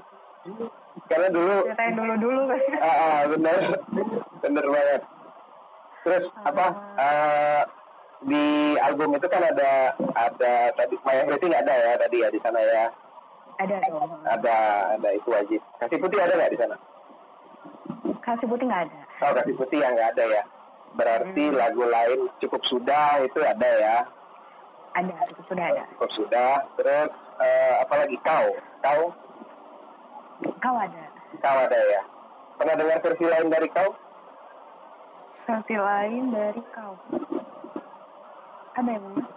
Karena 1.07 1.29
dulu, 1.29 1.57
Ceritain 1.69 1.95
dulu-dulu. 1.95 2.43
ah, 2.81 2.89
ah, 2.89 3.19
bener, 3.29 3.57
bener 4.43 4.65
banget. 4.67 5.03
Terus 6.03 6.25
apa? 6.43 6.67
eh, 6.99 7.63
di 8.23 8.45
album 8.79 9.15
itu 9.15 9.27
kan 9.27 9.43
ada 9.43 9.95
ada 10.15 10.53
tadi 10.73 10.95
My 11.01 11.15
Everything 11.17 11.51
ada 11.53 11.73
ya 11.73 11.93
tadi 11.97 12.17
ya 12.19 12.29
di 12.29 12.39
sana 12.39 12.59
ya. 12.59 12.87
ada 13.55 13.77
dong. 13.85 14.11
Ada 14.25 14.57
ada 14.95 15.09
itu 15.13 15.29
wajib. 15.29 15.61
Kasih 15.79 15.99
putih 15.99 16.19
ada 16.19 16.35
nggak 16.35 16.51
di 16.51 16.59
sana? 16.59 16.77
Kasih 18.21 18.47
putih 18.47 18.67
nggak 18.67 18.83
ada. 18.87 18.99
Oh 19.23 19.33
kasih 19.33 19.55
putih 19.55 19.79
yang 19.79 19.95
nggak 19.95 20.11
ada 20.13 20.25
ya. 20.29 20.43
Berarti 20.93 21.45
Hmm. 21.45 21.57
lagu 21.57 21.83
lain 21.83 22.21
cukup 22.39 22.63
sudah 22.67 23.23
itu 23.23 23.39
ada 23.39 23.71
ya. 23.79 23.97
Ada, 24.93 25.15
itu 25.31 25.43
sudah 25.49 25.65
ada. 25.65 25.85
Cukup 25.97 26.11
sudah. 26.13 26.53
Terus 26.77 27.11
eh, 27.39 27.73
apalagi 27.81 28.17
kau? 28.21 28.47
Kau? 28.83 29.03
Kau 30.59 30.77
ada. 30.77 31.03
Kau 31.39 31.59
ada 31.59 31.79
ya. 31.79 32.03
Pernah 32.59 32.75
dengar 32.77 32.99
versi 33.01 33.25
lain 33.25 33.49
dari 33.49 33.69
kau? 33.71 33.95
Versi 35.53 35.77
lain 35.77 36.33
dari 36.33 36.65
kau. 36.73 36.97
Ada 38.73 38.89
ya, 38.89 39.01
Bang? 39.05 39.17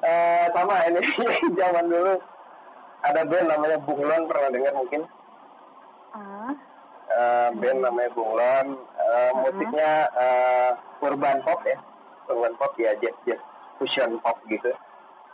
Eh 0.00 0.44
sama 0.56 0.80
ini 0.88 1.00
zaman 1.60 1.88
dulu. 1.92 2.20
Ada 3.04 3.20
band 3.24 3.48
namanya 3.52 3.80
Bunglon 3.84 4.28
pernah 4.28 4.48
dengar 4.52 4.72
mungkin? 4.76 5.04
Ah, 6.16 6.52
Eh, 7.10 7.48
band 7.56 7.80
namanya 7.84 8.12
Bunglon. 8.16 8.76
Eh, 8.96 9.30
musiknya 9.40 10.08
eh, 10.16 10.70
urban 11.04 11.40
pop 11.44 11.60
ya. 11.68 11.76
Urban 12.32 12.56
pop 12.60 12.72
ya 12.80 12.96
jazz 13.00 13.16
jazz 13.28 13.40
fusion 13.76 14.20
pop 14.24 14.36
gitu. 14.48 14.72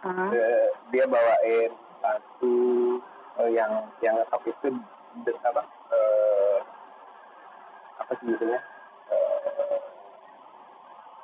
Ah. 0.03 0.31
Eh, 0.35 0.67
dia 0.91 1.07
bawain 1.07 1.71
satu 2.03 2.55
eh, 3.43 3.51
yang 3.55 3.87
yang 4.03 4.19
top 4.31 4.47
itu 4.51 4.75
apa 5.47 5.63
apa 8.07 8.15
sih 8.17 8.27
judulnya 8.29 8.61
Eh, 9.07 9.79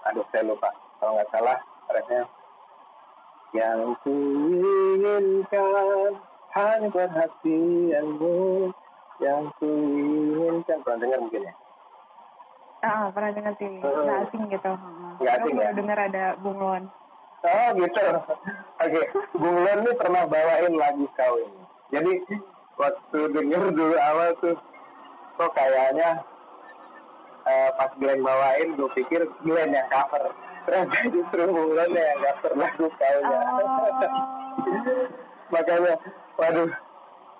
aduh 0.04 0.22
saya 0.28 0.42
lupa 0.44 0.70
kalau 0.98 1.14
nggak 1.14 1.30
salah 1.30 1.58
refnya 1.88 2.22
yang 3.52 3.94
ku 4.00 4.14
inginkan 4.94 6.12
hanya 6.52 6.88
perhatianmu 6.88 8.70
yang 9.18 9.50
ku 9.56 9.66
inginkan 9.66 10.78
pernah 10.82 10.98
dengar 11.00 11.20
mungkin 11.20 11.42
ya 11.44 11.54
Ah, 12.82 13.06
pernah 13.08 13.30
dengar 13.30 13.54
sih. 13.56 13.78
Hmm. 13.78 13.94
Nggak 13.94 14.18
asing 14.26 14.42
gitu. 14.50 14.72
Nggak 15.16 15.34
Aku 15.38 15.46
asing 15.46 15.54
ya? 15.56 15.70
dengar 15.70 15.98
ada 16.02 16.24
bunglon. 16.42 16.90
Oh 17.40 17.68
gitu. 17.78 18.06
Oke, 18.76 19.02
Bung 19.32 19.58
Lon 19.62 19.78
nih 19.82 19.94
pernah 19.94 20.26
bawain 20.26 20.74
lagu 20.74 21.06
kau 21.14 21.34
ini. 21.38 21.62
Jadi 21.94 22.12
waktu 22.74 23.18
denger 23.30 23.70
dulu 23.70 23.94
awal 23.94 24.34
tuh, 24.38 24.58
kok 25.38 25.54
kayaknya 25.54 26.26
eh, 27.46 27.70
pas 27.76 27.90
Glenn 27.98 28.22
bawain, 28.22 28.74
gue 28.78 28.90
pikir 28.96 29.26
Glenn 29.42 29.74
yang 29.74 29.88
cover. 29.90 30.30
Ternyata 30.66 30.96
justru 31.14 31.42
Bung 31.50 31.74
Lon 31.74 31.90
yang 31.92 32.18
cover 32.22 32.52
lagu 32.56 32.86
kaunya. 32.98 33.38
Oh. 33.58 34.02
Makanya, 35.52 35.94
waduh, 36.40 36.70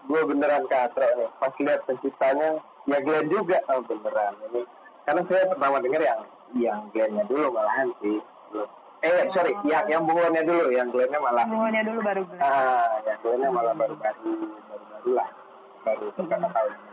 gue 0.08 0.22
beneran 0.28 0.64
katro 0.68 1.08
nih. 1.16 1.30
Pas 1.40 1.54
lihat 1.56 1.80
penciptanya, 1.88 2.60
ya 2.90 2.98
Glenn 3.00 3.30
juga. 3.30 3.58
Oh 3.70 3.80
beneran 3.86 4.34
ini. 4.50 4.62
Karena 5.02 5.22
saya 5.26 5.50
pertama 5.50 5.82
denger 5.82 6.02
yang 6.02 6.20
yang 6.52 6.80
Glenn-nya 6.92 7.24
dulu 7.26 7.54
malahan 7.54 7.90
sih. 8.04 8.20
Belum 8.52 8.68
Eh, 9.02 9.26
sorry, 9.34 9.50
yang 9.66 9.90
yang 9.90 10.06
bunglonnya 10.06 10.46
dulu, 10.46 10.70
yang 10.70 10.86
Glennya 10.94 11.18
malah. 11.18 11.42
Bunglonnya 11.50 11.82
dulu 11.82 11.98
baru 12.06 12.22
Glenn. 12.22 12.38
Ah, 12.38 13.02
yang 13.02 13.18
Glennya 13.18 13.50
malah 13.50 13.74
baru-baru, 13.74 14.30
baru-baru 14.70 15.10
lah, 15.18 15.28
baru 15.82 16.06
beberapa 16.14 16.48
tahun 16.54 16.91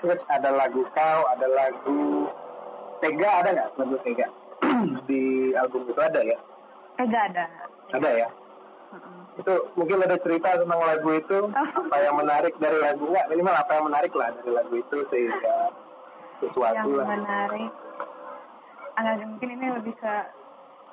Terus 0.00 0.20
ada 0.32 0.50
lagu 0.52 0.82
kau, 0.96 1.20
ada 1.28 1.46
lagu 1.48 2.28
Tega 3.00 3.30
ada 3.44 3.48
nggak 3.52 3.68
lagu 3.80 3.96
Tega 4.04 4.26
di 5.08 5.52
album 5.56 5.88
itu 5.88 6.00
ada 6.00 6.20
ya? 6.20 6.38
Gak 7.00 7.24
ada. 7.32 7.44
Ada 7.96 8.10
ya? 8.12 8.28
Heeh. 8.92 9.20
Itu 9.40 9.52
mungkin 9.72 10.04
ada 10.04 10.20
cerita 10.20 10.60
tentang 10.60 10.84
lagu 10.84 11.16
itu, 11.16 11.38
apa 11.56 11.96
yang 11.96 12.16
menarik 12.20 12.52
dari 12.60 12.76
lagu 12.76 13.08
nggak? 13.08 13.28
Minimal 13.32 13.56
apa 13.56 13.72
yang 13.72 13.86
menarik 13.88 14.12
lah 14.12 14.28
dari 14.36 14.52
lagu 14.52 14.74
itu 14.76 14.98
sehingga 15.08 15.72
sesuatu 16.40 16.88
yang 16.88 16.96
lah. 16.96 17.06
menarik 17.08 17.72
agak 19.00 19.24
mungkin 19.24 19.48
ini 19.56 19.66
lebih 19.80 19.94
ke 19.96 20.14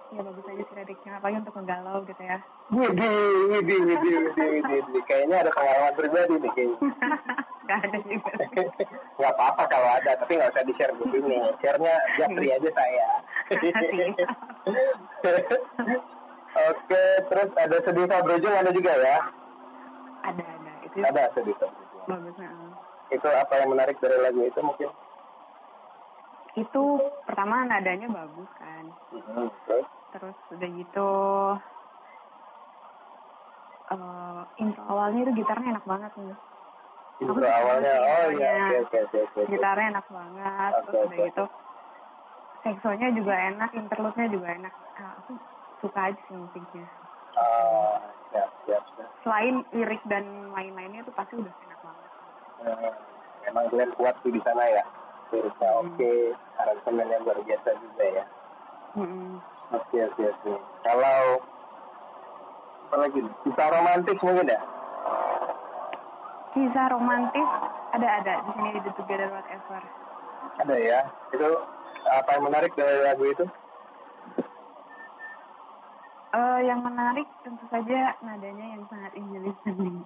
ya 0.07 0.21
bagus 0.21 0.45
aja 0.45 0.63
sih 0.63 0.75
liriknya 0.75 1.11
apalagi 1.15 1.37
untuk 1.41 1.55
ngegalau 1.55 1.99
gitu 2.03 2.21
ya 2.21 2.37
Widi, 2.67 3.07
Widi, 3.47 3.75
Widi, 3.77 4.09
Widi, 4.11 4.11
Widi, 4.35 4.75
Widi. 4.77 4.99
Kayaknya 5.03 5.35
ada 5.39 5.51
pengalaman 5.51 5.93
pribadi 5.93 6.35
nih 6.37 6.51
kayaknya. 6.51 6.77
gak 7.67 7.79
ada 7.81 7.97
juga 8.01 8.31
nggak 9.17 9.33
apa-apa 9.33 9.63
kalau 9.67 9.89
ada, 9.89 10.11
tapi 10.15 10.31
nggak 10.35 10.51
usah 10.51 10.63
di-share 10.63 10.93
di 10.93 11.05
sini. 11.09 11.37
Share-nya 11.59 11.95
Japri 12.15 12.47
aja 12.49 12.69
saya. 12.69 13.07
Oke, 16.57 17.03
terus 17.23 17.49
ada 17.55 17.77
sedih 17.81 18.07
Sabrojung 18.07 18.55
ada 18.55 18.71
juga 18.71 18.91
ya? 18.95 19.17
ada 20.23 20.43
ada 20.43 20.73
itu 20.81 20.95
Ada 20.97 21.23
sedih 21.33 21.55
Sabrojung. 21.57 22.03
bagusnya. 22.05 22.49
Itu 23.09 23.27
apa 23.27 23.53
yang 23.57 23.69
menarik 23.69 23.95
dari 23.97 24.17
lagu 24.17 24.41
itu 24.41 24.59
mungkin? 24.61 24.89
itu 26.57 26.83
pertama 27.21 27.69
nadanya 27.69 28.09
bagus 28.09 28.49
kan 28.57 28.89
Mhm, 29.13 29.45
Terus? 29.63 29.85
Terus 30.09 30.37
udah 30.51 30.69
gitu 30.71 31.09
eh 33.87 34.41
intro 34.59 34.83
awalnya 34.83 35.19
itu 35.23 35.33
gitarnya 35.39 35.79
enak 35.79 35.85
banget 35.87 36.11
nih 36.19 36.37
Intro 37.17 37.33
suka 37.33 37.49
awalnya, 37.49 37.93
oh 37.97 38.27
iya, 38.29 38.77
oke, 38.77 38.77
oke, 38.85 38.97
oke, 39.09 39.17
oke. 39.41 39.41
gitarnya 39.49 39.87
enak 39.97 40.07
banget 40.07 40.71
Oke, 40.71 40.81
terus 40.85 40.93
udah 40.93 41.07
oke. 41.17 41.25
gitu 41.25 41.45
seksonya 42.61 43.07
juga 43.15 43.33
enak 43.33 43.71
interlude-nya 43.73 44.27
juga 44.29 44.47
enak 44.53 44.73
Ah, 44.97 45.13
aku 45.21 45.37
suka 45.77 46.09
aja 46.09 46.21
sih 46.25 46.33
musiknya 46.33 46.85
Ah, 47.33 48.01
siap, 48.29 48.49
siap, 48.65 48.83
siap. 48.93 49.09
selain 49.21 49.61
lirik 49.69 50.01
dan 50.05 50.25
lain-lainnya 50.51 51.05
itu 51.05 51.13
pasti 51.13 51.37
udah 51.37 51.53
enak 51.63 51.79
banget 51.81 52.11
Eh, 52.57 52.93
Emang 53.45 53.69
Glenn 53.69 53.93
kuat 53.93 54.17
tuh 54.19 54.33
di 54.33 54.41
sana 54.41 54.65
ya? 54.65 54.83
Liriknya 55.29 55.69
Hmm. 55.69 55.93
oke, 55.93 56.11
aransemennya 56.57 57.17
luar 57.21 57.37
biasa 57.45 57.69
juga 57.77 58.03
ya. 58.03 58.25
Mm-mm. 58.93 59.37
Oke, 59.75 59.97
oke, 59.99 60.23
oke. 60.23 60.53
Kalau 60.85 61.17
apa 62.87 62.95
lagi? 63.03 63.19
Kisah 63.43 63.67
romantis 63.71 64.19
mungkin 64.23 64.53
ya? 64.53 64.61
kisah 66.57 66.89
romantis 66.89 67.49
ada 67.93 68.07
ada 68.17 68.33
di 68.41 68.49
sini 68.57 68.69
di 68.73 68.81
The 68.81 68.91
Together 68.97 69.29
Whatever 69.29 69.81
Ada 70.57 70.75
ya. 70.79 70.99
Itu 71.29 71.49
apa 72.09 72.29
yang 72.33 72.43
menarik 72.49 72.73
dari 72.73 72.97
lagu 73.05 73.23
itu? 73.29 73.45
Eh, 76.37 76.59
yang 76.67 76.83
menarik 76.83 77.25
tentu 77.41 77.63
saja 77.71 78.13
nadanya 78.19 78.75
yang 78.75 78.83
sangat 78.91 79.15
easy 79.15 79.39
listening 79.39 80.03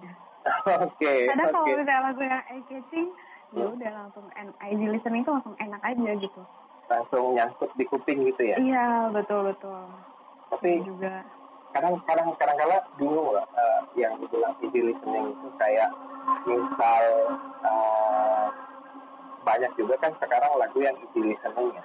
Oke, 0.64 1.12
kadang 1.28 1.50
kalau 1.50 1.66
misalnya 1.66 2.02
lagu 2.08 2.22
yang 2.22 2.42
eye 2.46 2.64
catching 2.66 3.08
ya 3.52 3.64
udah 3.68 3.90
langsung 3.90 4.26
en- 4.38 4.56
easy 4.64 4.86
listening 4.86 5.26
itu 5.26 5.32
langsung 5.34 5.56
enak 5.58 5.82
aja 5.82 6.10
gitu 6.18 6.42
Langsung 6.92 7.32
nyangkut 7.32 7.72
di 7.80 7.84
kuping 7.88 8.28
gitu 8.28 8.42
ya. 8.44 8.56
iya 8.60 9.08
betul 9.08 9.48
betul. 9.48 9.88
Tapi 10.52 10.84
juga. 10.84 11.24
kadang 11.72 11.96
kadang 12.04 12.28
kadang 12.36 12.56
kala 12.60 12.84
bingung 13.00 13.32
lah 13.32 13.48
eh, 13.56 13.80
yang 13.96 14.12
dibilang 14.20 14.52
easy 14.60 14.84
listening 14.84 15.32
itu 15.32 15.48
kayak 15.56 15.88
misal 16.44 17.04
eh, 17.64 18.46
banyak 19.40 19.72
juga 19.80 19.96
kan 20.04 20.12
sekarang 20.20 20.52
lagu 20.60 20.78
yang 20.84 20.92
easy 21.00 21.32
listening 21.32 21.72
ya. 21.72 21.84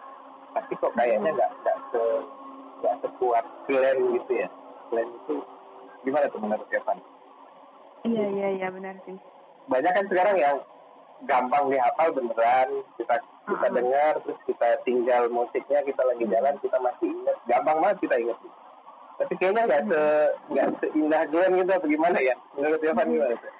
Tapi 0.52 0.76
kok 0.76 0.92
kayaknya 1.00 1.32
nggak 1.32 1.52
nggak 1.64 1.78
se 1.96 2.04
nggak 2.84 2.96
sekuat 3.00 3.46
Glenn 3.72 4.00
gitu 4.20 4.32
ya? 4.44 4.50
Glenn 4.92 5.08
itu 5.24 5.36
gimana 6.04 6.28
tuh 6.28 6.40
menurut 6.44 6.68
Evan? 6.68 7.00
Iya 8.04 8.26
iya 8.28 8.48
iya 8.60 8.68
benar 8.68 9.00
sih. 9.08 9.16
Banyak 9.72 9.92
kan 9.96 10.06
sekarang 10.12 10.36
yang 10.36 10.58
gampang 11.26 11.72
dihafal 11.72 12.14
beneran 12.14 12.70
kita 13.00 13.16
kita 13.48 13.68
Uh-uh. 13.72 13.78
dengar 13.80 14.14
terus 14.28 14.40
kita 14.44 14.70
tinggal 14.84 15.24
musiknya 15.32 15.80
kita 15.88 16.02
lagi 16.04 16.26
jalan 16.28 16.56
kita 16.60 16.78
masih 16.84 17.08
ingat. 17.08 17.38
Gampang 17.48 17.80
banget 17.80 17.98
kita 18.04 18.16
ingat. 18.20 18.38
Tapi 19.18 19.34
kayaknya 19.40 19.64
nggak 19.66 19.84
se 19.90 20.02
nggak 20.54 20.68
seindah 20.84 21.24
Glenn 21.34 21.58
gitu 21.58 21.72
atau 21.74 21.90
gimana 21.90 22.20
ya? 22.22 22.36
Menurut 22.54 22.82
Evan 22.84 23.08
gimana 23.10 23.36
tuh? 23.40 23.54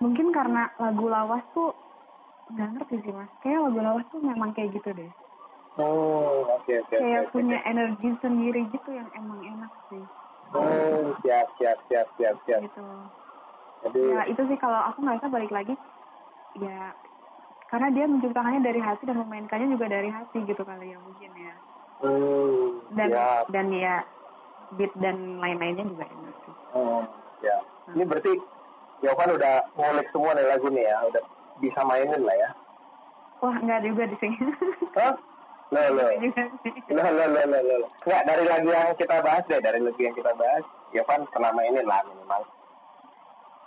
Mungkin 0.00 0.26
karena 0.30 0.62
lagu 0.78 1.06
lawas 1.10 1.44
tuh 1.56 1.74
nggak 2.54 2.68
ngerti 2.78 2.96
sih 3.02 3.12
mas. 3.16 3.30
Kayak 3.42 3.66
lagu 3.66 3.80
lawas 3.82 4.06
tuh 4.14 4.20
memang 4.22 4.54
kayak 4.54 4.70
gitu 4.76 4.92
deh. 4.94 5.10
Oh 5.80 6.46
oke 6.46 6.70
oke 6.70 6.94
oke 6.94 6.94
kayak 6.94 7.26
oke. 7.26 7.32
punya 7.34 7.58
energi 7.66 8.10
sendiri 8.20 8.68
gitu 8.70 8.90
yang 8.92 9.08
emang 9.18 9.40
enak 9.42 9.72
sih. 9.90 10.04
Oh 10.54 11.16
siap 11.24 11.48
siap 11.58 11.78
siap 11.90 12.06
siap 12.14 12.36
siap. 12.46 12.60
Gitu. 12.62 12.86
Jadi 13.88 14.02
ya 14.14 14.22
itu 14.28 14.42
sih 14.46 14.58
kalau 14.60 14.78
aku 14.92 15.02
ngerasa 15.02 15.26
balik 15.32 15.50
lagi. 15.50 15.74
Ya 16.58 16.94
karena 17.70 17.88
dia 17.94 18.04
menciptakannya 18.10 18.60
dari 18.66 18.80
hati 18.82 19.06
dan 19.06 19.16
memainkannya 19.22 19.70
juga 19.70 19.86
dari 19.86 20.10
hati 20.10 20.42
gitu 20.42 20.62
kali 20.66 20.90
ya 20.90 20.98
mungkin 20.98 21.30
ya. 21.38 21.54
Hmm, 22.02 22.82
dan 22.98 23.08
siap 23.14 23.44
dan 23.54 23.66
ya 23.70 23.94
beat 24.74 24.92
dan 24.98 25.38
lain-lainnya 25.38 25.86
juga 25.86 26.04
enak 26.10 26.36
sih. 26.42 26.54
Hmm, 26.74 27.02
siap 27.40 27.62
ini 27.94 28.02
berarti 28.06 28.32
Yovan 29.00 29.32
udah 29.38 29.54
ngulik 29.78 30.06
semua 30.12 30.34
nih 30.36 30.46
lagu 30.50 30.66
nih 30.68 30.84
ya 30.84 30.96
udah 31.08 31.22
bisa 31.62 31.80
mainin 31.86 32.22
lah 32.26 32.36
ya. 32.36 32.50
Wah 33.40 33.56
nggak 33.56 33.80
juga 33.86 34.04
di 34.10 34.16
sini. 34.20 34.36
Hah? 34.98 35.14
Loh, 35.70 35.86
Loh, 35.86 36.10
loh, 36.90 37.26
loh, 37.30 37.44
loh, 37.46 37.62
loh. 37.62 37.90
Nggak, 38.02 38.22
dari 38.26 38.42
lagu 38.42 38.68
yang 38.74 38.90
kita 38.98 39.22
bahas 39.22 39.46
deh, 39.46 39.62
dari 39.62 39.78
lagu 39.78 40.02
yang 40.02 40.18
kita 40.18 40.34
bahas, 40.34 40.66
Yovan 40.90 41.30
pernah 41.30 41.54
mainin 41.54 41.86
lah 41.86 42.02
minimal. 42.10 42.42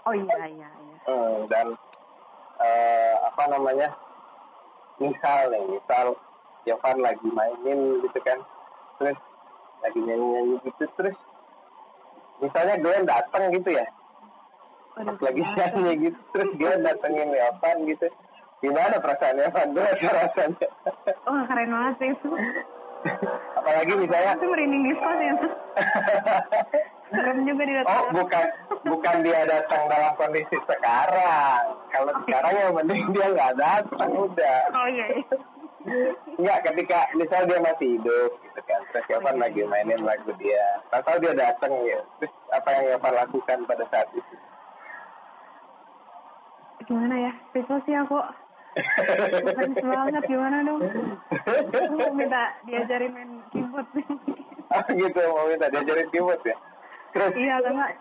oh 0.03 0.11
iya 0.11 0.35
iya 0.51 0.67
iya. 0.67 0.97
Hmm, 1.07 1.47
dan 1.47 1.79
eh, 2.63 3.13
apa 3.27 3.43
namanya, 3.51 3.91
misal 4.97 5.51
nih, 5.51 5.63
misal 5.67 6.15
Yovan 6.63 6.97
lagi 7.03 7.27
mainin 7.27 7.99
gitu 8.07 8.19
kan, 8.23 8.39
terus 8.97 9.19
lagi 9.83 9.99
nyanyi-nyanyi 9.99 10.55
gitu, 10.63 10.83
terus 10.95 11.17
misalnya 12.39 12.79
Glenn 12.79 13.03
datang 13.03 13.51
gitu 13.51 13.69
ya, 13.75 13.83
Waduh, 14.95 15.15
pas 15.19 15.27
lagi 15.27 15.41
nyanyi 15.43 15.91
gitu, 16.07 16.19
terus 16.31 16.49
Glenn 16.55 16.87
datengin 16.87 17.35
Yovan 17.35 17.77
gitu, 17.85 18.07
gimana 18.63 18.95
perasaan 19.03 19.43
Yovan? 19.43 19.75
Gimana 19.75 20.11
rasanya? 20.23 20.67
wah 21.27 21.43
keren 21.51 21.69
banget 21.71 21.95
sih 21.99 22.09
itu 22.15 22.29
Apalagi 23.59 23.93
misalnya 23.99 24.39
itu 24.39 24.47
merinding 24.47 24.83
diskon 24.87 25.19
ya 25.19 25.33
Serem 27.13 27.37
juga 27.45 27.63
di 27.69 27.73
Oh, 27.85 28.09
bukan 28.09 28.45
bukan 28.89 29.15
dia 29.21 29.45
datang 29.45 29.85
dalam 29.85 30.17
kondisi 30.17 30.57
sekarang. 30.65 31.77
Kalau 31.93 32.13
sekarang 32.25 32.53
yang 32.57 32.73
penting 32.81 33.01
dia 33.13 33.27
nggak 33.29 33.53
datang 33.61 34.09
udah. 34.17 34.61
oh 34.73 34.87
iya 34.89 35.05
iya 35.21 35.25
Enggak, 36.39 36.63
ketika 36.63 37.11
misal 37.19 37.43
dia 37.43 37.59
masih 37.59 37.99
hidup 37.99 38.31
gitu 38.39 38.59
kan. 38.65 38.81
Terus 38.95 39.07
Yovan 39.11 39.35
lagi 39.35 39.61
mainin 39.67 40.01
lagu 40.01 40.31
dia. 40.39 40.79
Tahu 40.89 41.19
dia 41.19 41.35
datang 41.35 41.75
ya. 41.85 41.99
Terus 42.17 42.33
apa 42.55 42.69
yang 42.71 42.85
Yovan 42.97 43.13
lakukan 43.13 43.57
pada 43.67 43.85
saat 43.91 44.07
itu? 44.15 44.35
gimana 46.83 47.15
ya 47.15 47.31
speechless 47.49 47.83
sih 47.87 47.95
aku 47.95 48.19
Fans 49.53 49.77
banget 49.77 50.23
gimana 50.25 50.65
dong 50.65 50.81
aku 51.71 51.93
mau 51.93 52.11
minta 52.17 52.57
diajarin 52.65 53.13
main 53.13 53.31
keyboard 53.53 53.87
Ah 54.73 54.83
gitu 54.97 55.21
mau 55.29 55.45
minta 55.47 55.69
diajarin 55.69 56.09
keyboard 56.09 56.41
ya. 56.41 56.57
Terus 57.13 57.33
iya 57.35 57.55
enggak 57.59 57.91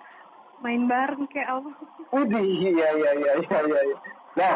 main 0.58 0.82
bareng 0.86 1.24
kayak 1.28 1.48
apa 1.50 1.70
Widih, 2.12 2.44
iya 2.70 2.88
iya 2.92 3.10
iya 3.14 3.32
iya 3.38 3.58
iya. 3.62 3.80
iya. 3.82 3.96
Nah, 4.32 4.54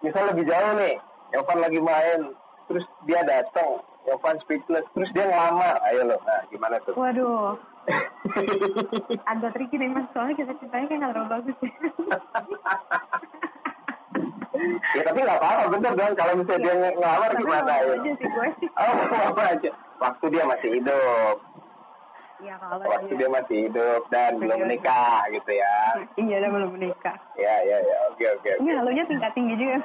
misal 0.00 0.30
lebih 0.30 0.44
jauh 0.44 0.72
nih, 0.74 0.94
Yovan 1.30 1.58
lagi 1.58 1.78
main, 1.78 2.20
terus 2.66 2.82
dia 3.02 3.22
datang, 3.22 3.78
Yovan 4.04 4.38
speechless, 4.40 4.86
terus 4.90 5.10
dia 5.10 5.22
ngelamar, 5.24 5.78
ayo 5.84 6.06
lo, 6.06 6.16
nah 6.20 6.42
gimana 6.48 6.78
tuh? 6.82 6.94
waduh 6.94 7.54
agak 9.30 9.52
tricky 9.52 9.76
deh 9.76 9.86
mas 9.86 10.06
soalnya 10.10 10.34
kita 10.34 10.54
cintanya 10.56 10.86
kayak 10.86 10.98
nggak 10.98 11.12
terlalu 11.12 11.30
bagus 11.30 11.56
ya 11.58 11.70
ya 14.94 15.02
tapi 15.02 15.18
nggak 15.20 15.36
apa-apa, 15.36 15.62
bener 15.68 15.92
dong, 15.92 16.12
kalau 16.14 16.32
misalnya 16.34 16.62
dia 16.62 16.74
nge- 16.74 16.96
ngelamar 16.96 17.30
gimana 17.34 17.72
ya? 17.76 17.92
aja 17.92 18.12
sih 18.14 18.28
gue 18.28 18.48
Oh, 18.74 18.94
apa 19.28 19.42
aja. 19.50 19.70
Waktu 19.96 20.24
dia 20.30 20.44
masih 20.44 20.70
hidup, 20.74 21.36
iya 22.42 22.54
kalau 22.58 22.82
waktu 22.82 23.14
iya. 23.14 23.18
dia 23.20 23.28
masih 23.30 23.56
hidup 23.68 24.02
dan 24.10 24.42
belum 24.42 24.58
menikah 24.66 25.22
gitu 25.30 25.52
ya. 25.54 25.76
iya 26.24 26.34
udah 26.42 26.50
belum 26.50 26.70
menikah. 26.74 27.16
Ya, 27.38 27.54
ya, 27.62 27.76
ya, 27.78 27.96
oke, 28.10 28.24
oke. 28.40 28.50
ini 28.58 28.70
halunya 28.74 29.04
tingkat 29.06 29.30
tinggi 29.38 29.54
juga. 29.54 29.78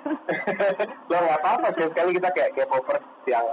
Lo 1.11 1.17
nggak 1.21 1.39
apa-apa 1.45 1.67
sih. 1.77 1.85
Sekali 1.93 2.17
kita 2.17 2.29
kayak 2.33 2.53
K-popers 2.57 3.05
yang 3.29 3.45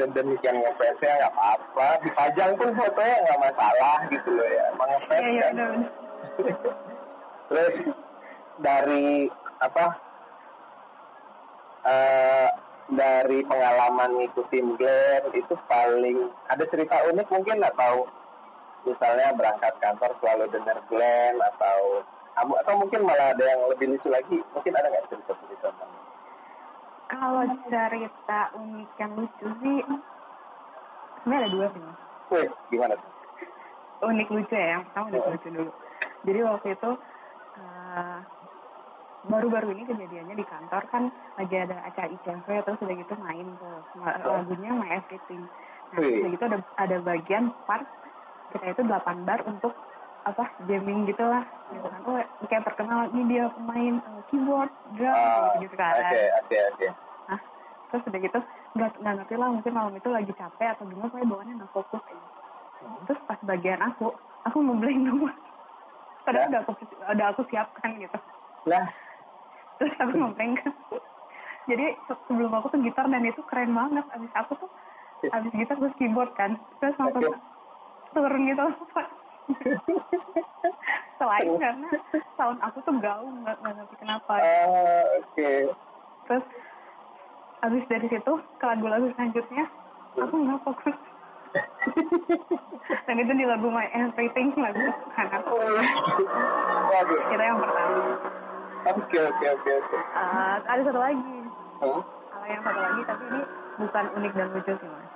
sedemikian 0.00 0.56
ngefans-nya 0.64 1.12
nggak 1.20 1.34
apa-apa. 1.36 1.86
Dipajang 2.06 2.50
pun 2.56 2.70
fotonya 2.72 3.16
nggak 3.28 3.40
masalah 3.44 3.98
gitu 4.08 4.28
loh 4.32 4.48
ya. 4.48 4.64
Emang 4.72 4.88
ngefans 4.88 5.20
Iya 5.20 5.28
iya 5.28 5.46
kan 5.52 5.80
terus 7.50 7.76
dari 8.62 9.26
apa 9.58 9.86
eh 11.82 12.48
dari 12.90 13.38
pengalaman 13.46 14.18
ngikutin 14.18 14.66
Glenn 14.74 15.24
itu 15.34 15.54
paling 15.70 16.30
ada 16.50 16.64
cerita 16.66 17.06
unik 17.06 17.28
mungkin 17.30 17.62
atau 17.62 18.10
misalnya 18.84 19.36
berangkat 19.36 19.74
kantor 19.80 20.10
selalu 20.20 20.44
dengar 20.52 20.78
Glenn 20.88 21.36
atau 21.54 22.04
atau 22.40 22.74
mungkin 22.78 23.04
malah 23.04 23.36
ada 23.36 23.44
yang 23.44 23.60
lebih 23.68 23.92
lucu 23.92 24.08
lagi 24.08 24.38
mungkin 24.54 24.72
ada 24.72 24.88
nggak 24.88 25.06
cerita 25.12 25.32
cerita 25.44 25.68
Kalau 27.10 27.42
cerita 27.66 28.40
unik 28.54 28.90
yang 29.02 29.12
lucu 29.18 29.46
sih, 29.60 29.78
sebenarnya 31.20 31.40
ada 31.42 31.50
dua 31.50 31.66
sih. 31.74 31.82
Wih, 32.30 32.48
gimana 32.70 32.94
tuh? 32.94 33.10
Unik 34.06 34.28
lucu 34.30 34.54
ya, 34.54 34.78
yang 34.78 34.82
pertama 34.88 35.10
unik 35.10 35.26
lucu 35.34 35.48
dulu. 35.50 35.72
Jadi 36.22 36.38
waktu 36.46 36.68
itu 36.78 36.90
eh, 37.58 38.18
baru-baru 39.26 39.76
ini 39.76 39.82
kejadiannya 39.84 40.34
di 40.38 40.46
kantor 40.46 40.82
kan 40.88 41.12
lagi 41.36 41.56
ada 41.58 41.76
acara 41.84 42.08
ICMV 42.08 42.48
terus 42.64 42.80
udah 42.80 42.96
gitu 42.96 43.14
main 43.20 43.46
tuh 43.58 43.78
lagunya 44.00 44.70
My 44.72 44.88
Everything. 44.96 45.44
Nah, 45.90 45.98
udah 45.98 46.30
gitu 46.30 46.44
ada 46.46 46.58
ada 46.78 46.96
bagian 47.02 47.52
part 47.66 47.84
kita 48.50 48.64
itu 48.68 48.82
8 48.82 49.22
bar 49.22 49.40
untuk 49.46 49.74
apa 50.20 50.52
jamming 50.60 51.08
gitu 51.08 51.24
lah 51.24 51.48
gitu 51.66 51.86
kan 51.86 52.00
oh 52.04 52.18
kayak 52.44 52.66
terkenal 52.66 53.08
ini 53.08 53.22
dia 53.30 53.48
pemain 53.48 53.94
eh, 53.98 54.22
keyboard 54.28 54.68
drum 54.84 55.14
Ah, 55.16 55.56
gitu, 55.56 55.64
gitu 55.64 55.74
kan 55.74 55.94
Oke, 55.96 56.20
oke, 56.44 56.56
oke. 56.74 56.88
Nah, 57.24 57.40
terus 57.88 58.02
udah 58.04 58.20
gitu 58.20 58.38
nggak 58.70 58.90
nggak 59.00 59.14
ngerti 59.16 59.34
lah 59.34 59.48
mungkin 59.48 59.72
malam 59.72 59.94
itu 59.96 60.08
lagi 60.10 60.32
capek 60.32 60.68
atau 60.76 60.84
gimana 60.84 61.08
saya 61.08 61.24
bawaannya 61.24 61.54
nggak 61.56 61.72
fokus 61.72 62.02
ya. 62.06 62.20
Terus 62.80 63.20
pas 63.24 63.40
bagian 63.40 63.80
aku, 63.80 64.12
aku 64.42 64.56
ngeblank 64.60 65.00
dulu. 65.04 65.26
Padahal 66.20 66.44
Ya. 66.46 66.48
udah 66.52 66.60
aku 66.64 66.72
udah 66.84 67.26
aku 67.32 67.42
siapkan 67.48 67.90
gitu. 67.96 68.18
Nah, 68.68 68.86
Terus 69.76 69.94
aku 69.96 70.12
ngeblank. 70.12 70.60
Jadi 71.64 71.86
se- 72.04 72.22
sebelum 72.28 72.52
aku 72.52 72.68
tuh 72.68 72.80
gitar 72.84 73.08
dan 73.08 73.24
itu 73.24 73.40
keren 73.44 73.72
banget. 73.72 74.04
Abis 74.12 74.32
aku 74.34 74.52
tuh 74.58 74.70
abis 75.22 75.52
gitar 75.54 75.76
terus 75.76 75.96
keyboard 75.96 76.32
kan. 76.36 76.60
Terus 76.76 76.96
langsung 77.00 77.24
Oke. 77.24 77.49
Turun 78.12 78.42
gitu. 78.46 78.66
Selain 81.18 81.48
karena 81.58 81.88
sound 82.34 82.58
aku 82.60 82.80
tuh 82.80 82.94
gaung 82.98 83.42
nggak 83.42 83.58
ngerti 83.60 83.94
kenapa. 83.96 84.32
ah, 84.34 85.04
oke. 85.18 85.50
terus 86.24 86.44
habis 87.60 87.84
dari 87.86 88.06
situ 88.06 88.32
ke 88.56 88.64
lagu-lagu 88.64 89.10
selanjutnya 89.12 89.66
aku 90.14 90.32
nggak 90.32 90.62
fokus 90.62 90.96
dan 93.04 93.16
itu 93.18 93.32
di 93.34 93.44
lagu 93.44 93.66
My 93.66 93.90
Everything 93.90 94.54
lagu 94.54 94.78
anak 95.12 95.42
Waduh. 95.42 95.84
itu 97.26 97.34
yang 97.36 97.58
pertama 97.58 98.00
Oke, 98.80 99.18
oke, 99.20 99.44
oke, 99.50 99.70
oke. 99.76 99.96
Eh, 99.98 100.54
ada 100.62 100.80
satu 100.80 100.96
lagi 100.96 101.34
Hmm? 101.80 102.00
kalau 102.30 102.46
yang 102.46 102.62
satu 102.62 102.78
lagi 102.78 103.00
tapi 103.04 103.24
ini 103.26 103.40
bukan 103.76 104.04
unik 104.14 104.32
dan 104.32 104.48
lucu 104.54 104.72
sih 104.72 104.88
mas 104.88 105.09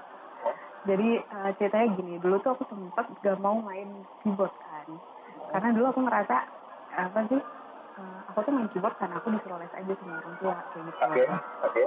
jadi 0.84 1.08
eh, 1.24 1.50
ceritanya 1.56 1.88
gini 1.96 2.14
dulu 2.20 2.36
tuh 2.44 2.52
aku 2.56 2.64
sempat 2.68 3.08
gak 3.24 3.40
mau 3.40 3.56
main 3.60 4.04
keyboard 4.20 4.52
kan. 4.60 4.88
Karena 5.48 5.68
dulu 5.72 5.86
aku 5.90 6.00
ngerasa 6.04 6.36
apa 6.94 7.20
sih 7.32 7.40
eh, 7.98 8.20
aku 8.28 8.38
tuh 8.44 8.52
main 8.52 8.68
keyboard 8.68 8.96
karena 9.00 9.16
aku 9.16 9.32
disuruh 9.32 9.56
les 9.60 9.72
aja 9.72 9.92
sama 9.96 10.20
orang 10.20 10.34
tua 10.36 10.56
kayak 10.72 10.84
gitu. 10.84 10.98
Oke, 11.00 11.24
oke. 11.64 11.82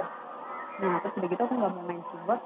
Nah, 0.78 0.94
terus 1.02 1.14
udah 1.18 1.28
gitu 1.30 1.42
aku 1.42 1.54
nggak 1.58 1.72
mau 1.74 1.84
main 1.86 2.02
keyboard 2.10 2.42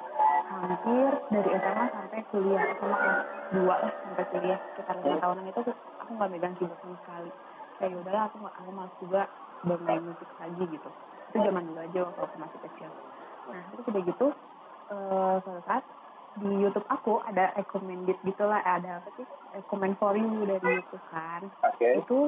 hampir 0.52 1.10
dari 1.32 1.50
SMA 1.56 1.84
sampai 1.96 2.20
kuliah 2.28 2.62
sama 2.76 2.96
kelas 3.00 3.20
dua 3.56 3.74
lah 3.80 3.92
sampai 4.04 4.24
kuliah 4.28 4.58
sekitar 4.72 4.94
lima 5.00 5.16
tahunan 5.20 5.44
itu 5.48 5.60
aku 5.64 5.72
aku 6.00 6.10
nggak 6.12 6.30
megang 6.36 6.54
keyboard 6.60 6.80
sama 6.84 6.96
sekali. 7.00 7.30
Kayak 7.80 7.90
yaudahlah 7.96 8.24
aku 8.28 8.36
nggak 8.44 8.56
aku 8.60 8.70
malas 8.76 8.94
juga 9.00 9.22
bermain 9.64 10.04
musik 10.04 10.28
lagi 10.36 10.64
gitu. 10.68 10.90
Itu 11.32 11.36
zaman 11.40 11.64
dulu 11.64 11.80
aja 11.80 11.98
waktu 12.04 12.20
aku 12.20 12.36
masih 12.36 12.58
kecil. 12.68 12.90
Nah 13.48 13.64
terus 13.72 13.88
udah 13.88 14.02
gitu 14.04 14.26
eh 14.92 15.36
suatu 15.40 15.62
saat 15.64 15.84
di 16.40 16.48
YouTube 16.64 16.88
aku 16.88 17.20
ada 17.28 17.52
recommended 17.58 18.16
gitulah 18.24 18.64
ada 18.64 19.04
apa 19.04 19.08
sih 19.20 19.26
recommend 19.52 20.00
for 20.00 20.16
you 20.16 20.48
dari 20.48 20.80
YouTube 20.80 21.04
kan 21.12 21.44
Oke, 21.68 21.88
itu 22.00 22.18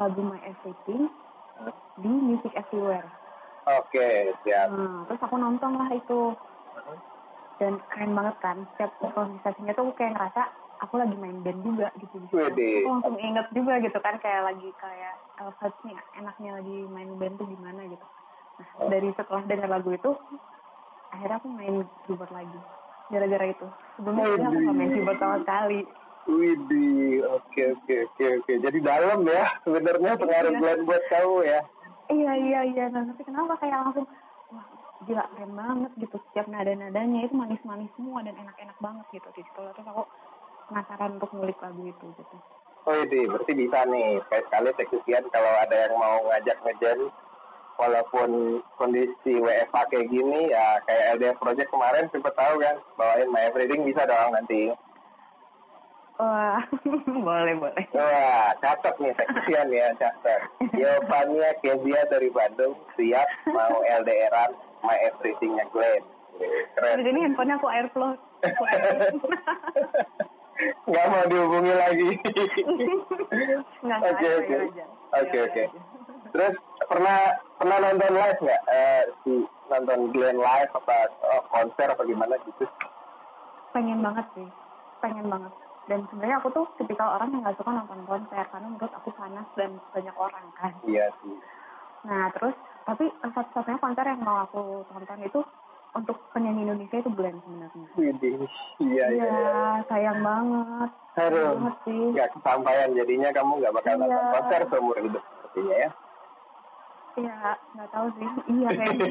lagu 0.00 0.20
My 0.24 0.40
Everything 0.44 1.12
di 2.00 2.08
Music 2.08 2.52
Everywhere 2.56 3.08
oke, 3.66 4.08
siap. 4.46 4.66
Nah, 4.70 5.02
terus 5.10 5.20
aku 5.22 5.36
nonton 5.36 5.74
lah 5.76 5.90
itu. 5.90 6.32
Dan 7.58 7.80
keren 7.90 8.14
banget 8.14 8.36
kan. 8.38 8.56
Setiap 8.74 8.92
improvisasinya 9.02 9.72
tuh 9.74 9.90
aku 9.90 9.92
kayak 9.98 10.14
ngerasa 10.14 10.42
aku 10.84 10.94
lagi 11.00 11.16
main 11.16 11.40
band 11.40 11.60
juga 11.64 11.88
gitu. 11.98 12.20
gitu. 12.28 12.36
Aku 12.36 12.90
langsung 13.00 13.16
inget 13.18 13.46
juga 13.56 13.80
gitu 13.80 13.98
kan 13.98 14.14
kayak 14.20 14.42
lagi 14.52 14.68
kayak 14.76 15.14
uh, 15.40 15.50
vibes-nya 15.60 15.98
enaknya 16.20 16.50
lagi 16.60 16.76
main 16.92 17.10
band 17.16 17.34
tuh 17.40 17.48
gimana 17.48 17.80
gitu. 17.88 18.06
Nah, 18.56 18.68
dari 18.88 19.08
setelah 19.16 19.42
dengar 19.48 19.68
lagu 19.68 19.90
itu 19.92 20.10
akhirnya 21.12 21.36
aku 21.40 21.48
main 21.48 21.74
keyboard 22.04 22.32
lagi. 22.32 22.60
Gara-gara 23.06 23.46
itu. 23.46 23.66
Sebelumnya 23.96 24.24
aku 24.50 24.58
nggak 24.58 24.76
main 24.76 24.90
keyboard 24.90 25.18
sama 25.22 25.36
sekali. 25.46 25.80
Widih, 26.26 27.22
oke, 27.30 27.62
oke, 27.78 27.94
oke, 28.10 28.24
oke. 28.42 28.52
Jadi 28.58 28.78
dalam 28.82 29.22
ya 29.22 29.46
sebenarnya 29.62 30.18
pengaruh 30.18 30.52
Iya. 30.52 30.58
Glenn 30.58 30.80
buat 30.82 31.02
kamu 31.06 31.38
ya. 31.46 31.60
Iya 32.06 32.32
iya 32.38 32.60
iya 32.66 32.84
nggak 32.90 33.02
ngerti 33.10 33.22
kenapa 33.26 33.58
kayak 33.58 33.78
langsung 33.82 34.06
wah 34.54 34.66
gila 35.02 35.26
keren 35.34 35.52
banget 35.58 35.90
gitu 35.98 36.16
setiap 36.30 36.46
nada 36.46 36.70
nadanya 36.70 37.26
itu 37.26 37.34
manis 37.34 37.58
manis 37.66 37.90
semua 37.98 38.22
dan 38.22 38.38
enak 38.38 38.54
enak 38.62 38.78
banget 38.78 39.06
gitu 39.10 39.26
di 39.34 39.42
situ 39.42 39.58
terus 39.74 39.86
aku 39.90 40.06
penasaran 40.70 41.18
untuk 41.18 41.34
ngulik 41.34 41.58
lagu 41.58 41.82
itu 41.82 42.06
gitu 42.14 42.36
Oh 42.86 42.94
ini 42.94 43.26
berarti 43.26 43.52
bisa 43.58 43.82
nih 43.90 44.22
sekali 44.22 44.70
sekali 44.70 44.86
sekian 44.86 45.26
kalau 45.34 45.50
ada 45.58 45.74
yang 45.74 45.98
mau 45.98 46.22
ngajak 46.30 46.62
ngejen 46.62 47.10
walaupun 47.76 48.60
kondisi 48.80 49.32
WFA 49.40 49.82
kayak 49.92 50.08
gini 50.08 50.52
ya 50.52 50.80
kayak 50.88 51.16
LDF 51.16 51.36
Project 51.40 51.68
kemarin 51.70 52.08
sempet 52.12 52.32
tahu 52.36 52.60
kan 52.60 52.76
bawain 52.96 53.28
My 53.32 53.48
Everything 53.48 53.84
bisa 53.84 54.08
dong 54.08 54.32
nanti. 54.32 54.72
Wah 56.16 56.64
boleh 57.28 57.54
boleh. 57.60 57.84
Wah 57.92 58.56
catat 58.64 58.96
nih 58.96 59.12
sekian 59.12 59.68
ya 59.68 59.92
catat 60.00 60.40
Yovania 60.72 61.52
Kezia 61.60 62.00
dari 62.08 62.32
Bandung 62.32 62.72
siap 62.96 63.28
mau 63.52 63.84
LDRan 63.84 64.50
My 64.80 64.96
Everythingnya 65.12 65.68
Glenn. 65.72 66.04
Keren. 66.76 67.00
Di 67.00 67.04
sini 67.08 67.18
handphonenya 67.24 67.56
aku 67.56 67.68
airflow 67.72 68.12
Aku 68.44 68.62
airflow. 68.68 69.32
nggak 70.88 71.06
mau 71.12 71.24
dihubungi 71.28 71.74
lagi. 71.76 72.10
Oke, 73.86 74.28
oke. 74.40 74.56
Oke, 75.12 75.38
oke. 75.44 75.64
Terus 76.36 76.52
pernah 76.84 77.18
pernah 77.56 77.76
nonton 77.80 78.12
live 78.12 78.38
nggak? 78.38 78.62
Eh, 78.68 79.02
si 79.24 79.32
nonton 79.66 80.12
Glenn 80.12 80.36
live 80.36 80.70
apa 80.70 80.96
oh, 81.24 81.42
konser 81.48 81.88
apa 81.88 82.04
gimana 82.04 82.36
gitu? 82.44 82.68
pengen 83.72 84.00
banget 84.00 84.24
sih 84.32 84.48
pengen 85.00 85.28
banget 85.28 85.52
dan 85.84 86.00
sebenarnya 86.08 86.40
aku 86.40 86.48
tuh 86.50 86.64
tipikal 86.76 87.12
orang 87.12 87.28
yang 87.28 87.44
nggak 87.44 87.56
suka 87.56 87.70
nonton 87.70 88.00
konser 88.04 88.44
karena 88.48 88.66
menurut 88.66 88.88
aku 88.90 89.08
panas 89.12 89.44
dan 89.52 89.76
banyak 89.92 90.16
orang 90.16 90.46
kan 90.54 90.72
Iya 90.82 91.12
sih. 91.20 91.36
Nah 92.02 92.32
terus 92.32 92.56
tapi 92.84 93.04
satu-satunya 93.20 93.76
konser 93.76 94.04
yang 94.04 94.20
mau 94.20 94.44
aku 94.44 94.80
tonton 94.88 95.20
itu 95.20 95.40
untuk 95.92 96.16
penyanyi 96.30 96.64
Indonesia 96.64 96.96
itu 96.98 97.10
Glenn 97.10 97.36
sebenarnya. 97.40 97.86
Widih, 97.96 98.36
iya 98.80 99.04
iya. 99.08 99.24
iya. 99.28 99.60
sayang 99.88 100.20
banget. 100.20 100.90
Sayang 101.12 101.32
Aduh, 101.32 101.48
banget 101.56 101.76
sih. 101.84 102.02
nggak 102.12 102.30
kesampaian 102.32 102.90
jadinya 102.92 103.28
kamu 103.32 103.52
nggak 103.60 103.74
bakal 103.74 103.92
nonton 103.94 104.12
Iya. 104.16 104.32
konser 104.32 104.60
seumur 104.68 104.96
hidup 105.00 105.20
sepertinya 105.24 105.76
ya. 105.76 105.90
Iya 107.16 107.36
nggak 107.74 107.88
tahu 107.90 108.06
sih. 108.16 108.28
Iya 108.52 108.68
kayaknya. 108.70 109.08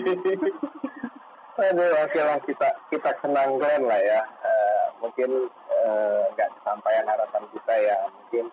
Aduh, 1.65 1.87
oke 2.03 2.19
lah 2.19 2.37
kita 2.43 2.67
kita 2.91 3.11
kenang 3.23 3.55
Glenn 3.57 3.87
lah 3.87 3.97
ya. 3.97 4.21
Eh, 4.43 4.85
mungkin 4.99 5.47
eh, 5.71 6.21
nggak 6.35 6.51
kesampaian 6.59 7.07
harapan 7.07 7.43
kita 7.49 7.73
ya. 7.79 7.97
Mungkin 8.11 8.45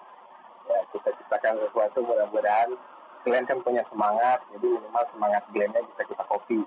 ya 0.70 0.78
kita 0.94 1.10
ciptakan 1.10 1.58
sesuatu 1.60 1.98
mudah-mudahan 2.00 2.70
Glenn 3.22 3.46
kan 3.46 3.58
punya 3.62 3.82
semangat, 3.86 4.42
jadi 4.50 4.66
minimal 4.66 5.04
semangat 5.10 5.42
Glenn-nya 5.50 5.82
bisa 5.84 6.02
kita 6.06 6.24
copy. 6.26 6.58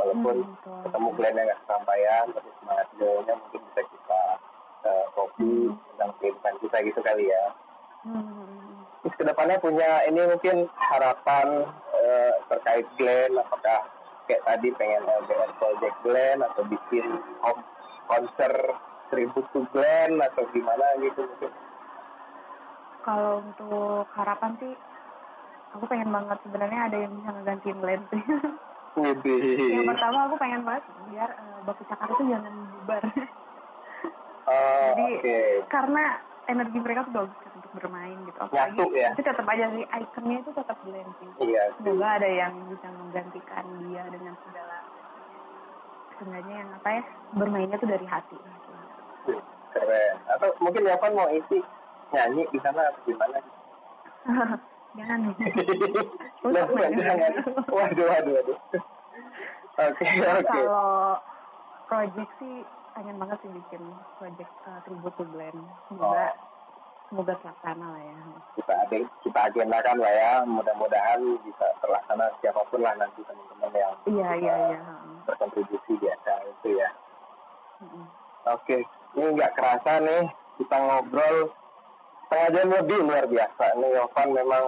Walaupun 0.00 0.36
Hmm, 0.40 0.52
betul. 0.56 0.80
ketemu 0.88 1.08
Glenn-nya 1.14 1.42
nggak 1.46 1.60
kesampaian, 1.62 2.24
tapi 2.32 2.48
semangat 2.58 2.86
Glenn-nya 2.96 3.34
mungkin 3.36 3.60
bisa 3.68 3.80
kita 3.84 4.22
eh, 4.82 5.04
copy 5.12 5.52
Hmm. 5.68 5.76
tentang 5.92 6.10
kehidupan 6.18 6.54
kita 6.58 6.76
gitu 6.82 7.00
kali 7.00 7.24
ya. 7.28 7.44
Hmm. 8.02 8.61
Terus 9.02 9.14
ke 9.18 9.24
depannya 9.26 9.58
punya 9.58 10.06
ini 10.06 10.22
mungkin 10.30 10.70
harapan 10.78 11.66
eh, 11.98 12.32
terkait 12.46 12.86
Glenn, 12.94 13.34
apakah 13.34 13.90
kayak 14.30 14.46
tadi 14.46 14.70
pengen 14.78 15.02
LDR 15.02 15.50
Project 15.58 15.96
Glenn 16.06 16.38
atau 16.46 16.62
bikin 16.70 17.06
konser 18.06 18.52
tribute 19.10 19.48
to 19.50 19.66
Glenn 19.74 20.22
atau 20.22 20.46
gimana 20.54 20.86
gitu 21.02 21.26
mungkin. 21.26 21.52
Kalau 23.02 23.42
untuk 23.42 24.06
harapan 24.14 24.54
sih 24.62 24.72
aku 25.74 25.84
pengen 25.90 26.14
banget 26.14 26.38
sebenarnya 26.46 26.80
ada 26.86 26.96
yang 27.02 27.12
bisa 27.18 27.30
ngegantiin 27.34 27.78
Glenn 27.82 28.02
sih. 28.14 28.24
Yang 28.92 29.88
pertama 29.88 30.28
aku 30.28 30.36
pengen 30.36 30.68
banget 30.68 30.84
biar 31.08 31.30
uh, 31.64 31.84
cakar 31.88 32.12
itu 32.12 32.24
jangan 32.28 32.52
bubar. 32.76 33.02
Oh, 34.44 34.84
Jadi 34.92 35.08
oke. 35.16 35.38
karena 35.72 36.04
energi 36.52 36.76
mereka 36.76 37.08
tuh 37.08 37.24
bagus 37.24 37.38
kan 37.40 37.51
bermain 37.72 38.18
gitu. 38.28 38.38
Apalagi 38.38 38.76
Nyatu 38.76 38.94
ya? 38.96 39.10
Tapi 39.16 39.22
tetap 39.24 39.46
aja 39.48 39.64
sih 39.72 39.84
ikonnya 39.88 40.36
itu 40.44 40.50
tetap 40.52 40.78
Glenn 40.84 41.08
sih. 41.20 41.28
Iya. 41.48 41.62
Semoga 41.80 42.08
ada 42.20 42.28
yang 42.28 42.52
bisa 42.68 42.86
menggantikan 42.92 43.64
dia 43.88 44.02
dengan 44.12 44.34
segala 44.44 44.76
seenggaknya 46.20 46.54
yang 46.62 46.70
apa 46.76 46.88
ya 46.92 47.02
bermainnya 47.34 47.76
tuh 47.80 47.88
dari 47.90 48.06
hati. 48.06 48.38
Keren. 49.72 50.14
Atau 50.36 50.48
mungkin 50.60 50.84
Yapan 50.84 51.12
mau 51.16 51.28
isi 51.32 51.58
nyanyi 52.12 52.44
di 52.52 52.58
sana 52.60 52.92
atau 52.92 53.00
gimana? 53.08 53.38
jangan. 54.98 55.18
Main. 55.24 55.36
jangan. 57.00 57.32
Waduh, 57.72 58.04
waduh, 58.06 58.32
waduh. 58.36 58.58
Oke, 59.72 60.04
oke. 60.04 60.44
Kalau 60.44 61.16
project 61.88 62.30
sih 62.36 62.60
pengen 62.92 63.16
banget 63.16 63.40
sih 63.40 63.50
bikin 63.56 63.82
project 64.20 64.52
uh, 64.68 64.78
tribute 64.84 65.16
to 65.16 65.24
Glenn. 65.32 65.56
Semoga 65.88 66.28
Oh. 66.28 66.51
Semoga 67.12 67.36
terlaksana 67.38 67.86
lah 67.86 68.00
ya. 68.00 68.16
Kita 68.56 68.72
ada 68.74 68.96
kita 69.20 69.40
agendakan 69.44 69.96
lah 70.00 70.08
ya. 70.10 70.32
Mudah-mudahan 70.42 71.20
bisa 71.44 71.66
terlaksana 71.78 72.32
siapa 72.40 72.64
pun 72.66 72.80
lah 72.80 72.96
nanti 72.96 73.20
teman-teman 73.20 73.68
yang 73.70 73.92
Iya 74.08 74.28
iya 74.40 74.54
iya. 74.70 74.80
berkontribusi 75.22 75.92
di 75.94 76.08
acara 76.08 76.40
itu 76.42 76.68
ya. 76.72 76.88
Mm-mm. 77.78 78.06
Oke, 78.48 78.80
ini 79.12 79.28
nggak 79.30 79.52
kerasa 79.52 80.00
nih 80.00 80.24
kita 80.56 80.72
ngobrol 80.74 81.52
setengah 82.24 82.48
jam 82.50 82.68
lebih 82.72 82.98
luar 83.02 83.24
biasa. 83.26 83.64
Ini 83.76 83.86
Yovan 83.92 84.28
memang 84.32 84.64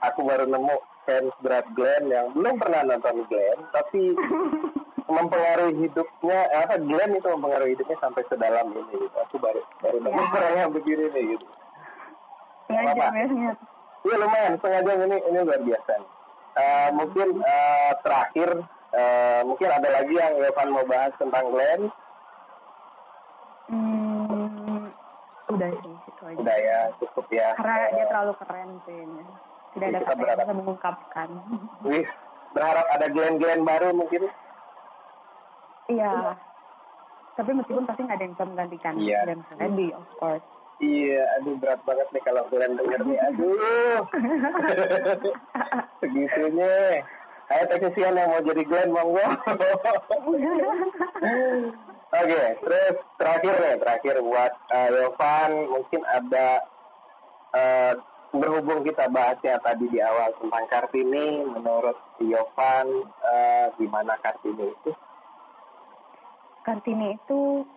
aku 0.00 0.20
baru 0.22 0.46
nemu 0.46 0.76
fans 1.02 1.34
berat 1.40 1.66
Glenn 1.74 2.06
yang 2.06 2.30
belum 2.30 2.54
pernah 2.54 2.86
nonton 2.86 3.26
Glenn, 3.26 3.58
tapi 3.72 4.14
mempengaruhi 5.10 5.74
hidupnya, 5.80 6.38
eh, 6.48 6.60
apa 6.62 6.78
Glenn 6.78 7.12
itu 7.12 7.26
mempengaruhi 7.26 7.74
hidupnya 7.74 7.98
sampai 7.98 8.22
sedalam 8.24 8.70
ini 8.70 8.94
gitu. 8.94 9.16
Aku 9.20 9.36
baru 9.36 9.58
baru 9.80 9.98
nemu 9.98 10.16
Ya. 10.16 10.30
orang 10.30 10.54
yang 10.56 10.70
begini 10.70 11.04
nih 11.10 11.24
gitu. 11.34 11.46
Sengaja 12.70 13.04
ya 13.10 13.26
sengaja. 13.26 13.64
Iya 14.00 14.16
lumayan, 14.16 14.52
setengah 14.56 14.80
jam 14.80 14.98
ini 15.04 15.16
ini 15.20 15.38
luar 15.42 15.60
biasa. 15.60 15.92
Eh, 16.50 16.88
mungkin 16.92 17.28
eh, 17.36 17.92
terakhir, 18.00 18.50
eh, 18.92 19.40
mungkin 19.44 19.68
ada 19.68 19.88
lagi 19.90 20.14
yang 20.14 20.32
Yovan 20.36 20.68
mau 20.70 20.84
bahas 20.84 21.12
tentang 21.14 21.44
Glenn. 21.48 21.82
Hmm, 23.68 24.90
udah 25.48 25.70
sih 25.78 25.94
itu 25.94 26.22
aja. 26.24 26.38
Udah 26.40 26.56
ya, 26.56 26.78
cukup 26.98 27.26
ya. 27.28 27.48
Karena 27.54 27.76
dia 27.88 28.02
Eh, 28.02 28.08
terlalu 28.08 28.32
keren 28.40 28.70
sih. 28.82 29.00
Tidak 29.70 29.86
ada 29.86 29.98
Kita 30.00 30.10
kata 30.10 30.22
yang 30.24 30.38
bisa 30.40 30.54
mengungkapkan. 30.56 31.28
Wih, 31.84 32.06
berharap 32.50 32.86
ada 32.90 33.06
Glenn-Glenn 33.06 33.62
baru 33.62 33.94
mungkin. 33.94 34.26
Iya. 35.86 36.34
Tapi 37.36 37.50
meskipun 37.54 37.86
pasti 37.86 38.02
nggak 38.02 38.16
ada 38.16 38.24
yang 38.24 38.34
bisa 38.34 38.44
menggantikan 38.44 38.94
Iya. 38.96 39.18
dan 39.24 39.38
Freddy, 39.46 39.94
of 39.94 40.06
course. 40.16 40.42
Iya, 40.80 41.20
aduh 41.36 41.60
berat 41.60 41.80
banget 41.84 42.08
nih 42.08 42.22
kalau 42.24 42.48
Glenn 42.48 42.72
denger 42.80 43.04
nih. 43.04 43.20
Aduh, 43.28 44.00
segitunya. 46.00 47.04
Ayo 47.50 47.64
teknisian 47.68 48.16
yang 48.16 48.32
mau 48.32 48.40
jadi 48.40 48.62
Glenn, 48.64 48.88
monggo. 48.88 49.20
Oke, 52.10 52.42
terus 52.64 52.96
terakhir 53.20 53.54
nih, 53.60 53.76
terakhir 53.76 54.14
buat 54.24 54.52
uh, 54.72 54.88
Yovan, 54.88 55.50
mungkin 55.68 56.00
ada 56.08 56.64
uh, 57.52 57.92
berhubung 58.32 58.80
kita 58.80 59.10
bahasnya 59.12 59.60
tadi 59.60 59.84
di 59.90 60.00
awal 60.00 60.32
tentang 60.40 60.64
Kartini, 60.72 61.44
menurut 61.44 61.98
Yovan, 62.24 63.04
uh, 63.04 63.66
gimana 63.76 64.16
Kartini 64.24 64.72
itu? 64.72 64.90
Kartini 66.64 67.20
itu 67.20 67.68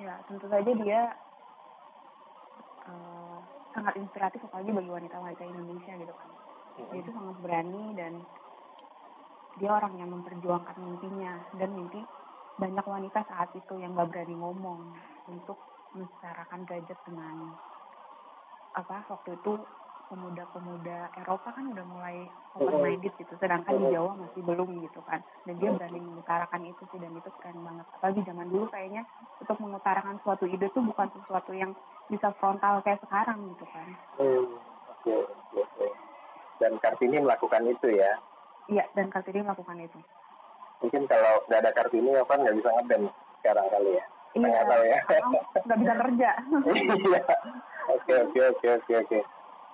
ya 0.00 0.16
tentu 0.24 0.48
saja 0.48 0.72
dia 0.80 1.12
eh, 2.90 3.38
sangat 3.70 3.94
inspiratif 3.96 4.42
apalagi 4.50 4.74
bagi 4.74 4.90
wanita-wanita 4.90 5.42
Indonesia 5.46 5.94
gitu 5.94 6.14
kan. 6.14 6.30
Dia 6.80 6.98
itu 6.98 7.10
sangat 7.14 7.36
berani 7.38 7.84
dan 7.94 8.12
dia 9.58 9.70
orang 9.70 9.94
yang 9.98 10.10
memperjuangkan 10.10 10.76
mimpinya 10.78 11.38
dan 11.54 11.70
mimpi 11.74 12.00
banyak 12.60 12.84
wanita 12.84 13.24
saat 13.24 13.50
itu 13.56 13.74
yang 13.80 13.96
gak 13.96 14.12
berani 14.12 14.36
ngomong 14.36 14.92
untuk 15.28 15.58
mensetarakan 15.96 16.68
derajat 16.68 16.98
dengan 17.02 17.56
apa 18.70 19.02
waktu 19.10 19.34
itu 19.34 19.52
pemuda-pemuda 20.10 21.14
Eropa 21.14 21.54
kan 21.54 21.70
udah 21.70 21.86
mulai 21.86 22.26
open 22.58 22.82
minded 22.82 23.14
gitu 23.14 23.30
sedangkan 23.38 23.78
di 23.78 23.94
Jawa 23.94 24.18
masih 24.18 24.42
belum 24.42 24.82
gitu 24.82 24.98
kan 25.06 25.22
dan 25.46 25.54
dia 25.56 25.70
berani 25.70 26.02
mengutarakan 26.02 26.66
itu 26.66 26.82
sih 26.90 26.98
dan 26.98 27.14
itu 27.14 27.30
keren 27.38 27.62
banget 27.62 27.86
apalagi 27.94 28.20
zaman 28.26 28.50
dulu 28.50 28.66
kayaknya 28.68 29.06
untuk 29.38 29.56
mengutarakan 29.62 30.18
suatu 30.26 30.50
ide 30.50 30.66
tuh 30.74 30.82
bukan 30.82 31.06
sesuatu 31.14 31.54
yang 31.54 31.70
bisa 32.10 32.34
frontal 32.42 32.82
kayak 32.82 32.98
sekarang 33.06 33.46
gitu 33.54 33.64
kan 33.70 33.86
Hmm, 34.20 34.52
oke, 34.90 35.14
oke, 35.16 35.58
oke. 35.64 35.86
Dan 36.60 36.76
Kartini 36.76 37.22
melakukan 37.22 37.64
itu 37.64 37.88
ya. 37.88 38.20
iya 38.68 38.84
dan 38.92 39.08
Kartini 39.08 39.40
melakukan 39.40 39.80
itu 39.80 39.96
Mungkin 40.80 41.04
kalau 41.06 41.40
nggak 41.48 41.60
ada 41.60 41.72
Kartini, 41.72 42.08
Yovan 42.12 42.40
nggak 42.40 42.56
bisa 42.56 42.68
ngeband 42.72 43.04
sekarang 43.40 43.66
kali 43.68 43.90
ya. 43.96 44.04
iya 44.34 44.48
Nggak 44.48 44.64
tahu 44.66 44.82
ya. 44.82 44.98
nggak 45.64 45.78
bisa 45.78 45.92
kerja 45.94 46.30
Iya. 47.00 47.22
Oke, 47.90 48.12
oke, 48.12 48.40
oke, 48.52 48.66
oke, 48.76 48.92
oke. 49.06 49.18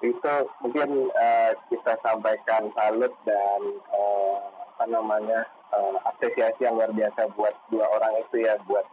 Itu 0.05 0.35
mungkin 0.61 1.09
eh, 1.09 1.53
kita 1.73 1.97
sampaikan 2.05 2.69
salut 2.77 3.13
dan 3.25 3.61
eh, 3.97 4.39
apa 4.77 4.85
namanya 4.93 5.49
eh, 5.73 5.97
apresiasi 6.05 6.69
yang 6.69 6.77
luar 6.77 6.93
biasa 6.93 7.33
buat 7.33 7.57
dua 7.73 7.89
orang 7.89 8.13
itu 8.21 8.45
ya, 8.45 8.61
buat 8.69 8.85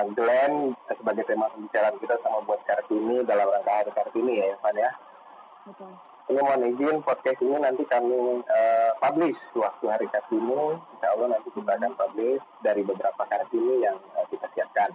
eh, 0.00 0.06
Glenn 0.16 0.72
sebagai 0.88 1.28
tema 1.28 1.52
pembicaraan 1.52 2.00
kita 2.00 2.16
sama 2.24 2.40
buat 2.48 2.64
Kartini 2.64 3.20
dalam 3.28 3.52
rangka 3.52 3.84
Hari 3.84 3.92
Kartini 3.92 4.40
ya, 4.40 4.56
Evan 4.56 4.76
ya. 4.80 4.90
betul 5.68 5.92
Ini 6.30 6.46
mohon 6.46 6.62
izin 6.62 7.02
podcast 7.02 7.42
ini 7.42 7.58
nanti 7.58 7.82
kami 7.90 8.40
eh, 8.46 8.90
publish 9.02 9.40
waktu 9.58 9.84
hari 9.90 10.06
Kartini. 10.08 10.78
Insya 10.78 11.10
Allah 11.10 11.36
nanti 11.36 11.50
kita 11.52 11.74
akan 11.74 11.92
publish 11.98 12.40
dari 12.62 12.80
beberapa 12.86 13.22
Kartini 13.28 13.82
yang 13.82 13.98
eh, 14.16 14.24
kita 14.30 14.46
siapkan. 14.56 14.94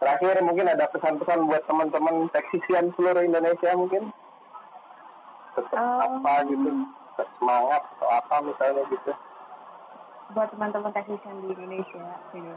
Terakhir 0.00 0.40
mungkin 0.40 0.70
ada 0.70 0.88
pesan-pesan 0.88 1.44
buat 1.44 1.68
teman-teman 1.68 2.32
teksisian 2.32 2.94
seluruh 2.96 3.20
Indonesia 3.20 3.76
mungkin? 3.76 4.08
Tetap 5.58 5.76
Um, 6.06 6.22
apa 6.22 6.32
gitu? 6.46 6.68
Tetap 7.16 7.28
semangat 7.38 7.82
atau 7.96 8.08
apa 8.08 8.34
misalnya 8.44 8.82
gitu? 8.90 9.12
buat 10.30 10.48
teman-teman 10.54 10.94
teknisian 10.94 11.42
di 11.42 11.48
Indonesia 11.50 12.06
ini 12.38 12.54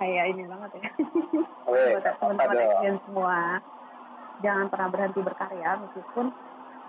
kayak 0.00 0.24
ini 0.32 0.42
banget 0.48 0.70
ya 0.80 0.82
Weh, 1.72 1.92
buat 2.00 2.04
teman-teman 2.16 2.56
teknisian 2.56 2.96
semua 3.04 3.38
jangan 4.40 4.66
pernah 4.72 4.88
berhenti 4.88 5.20
berkarya 5.20 5.70
meskipun 5.84 6.26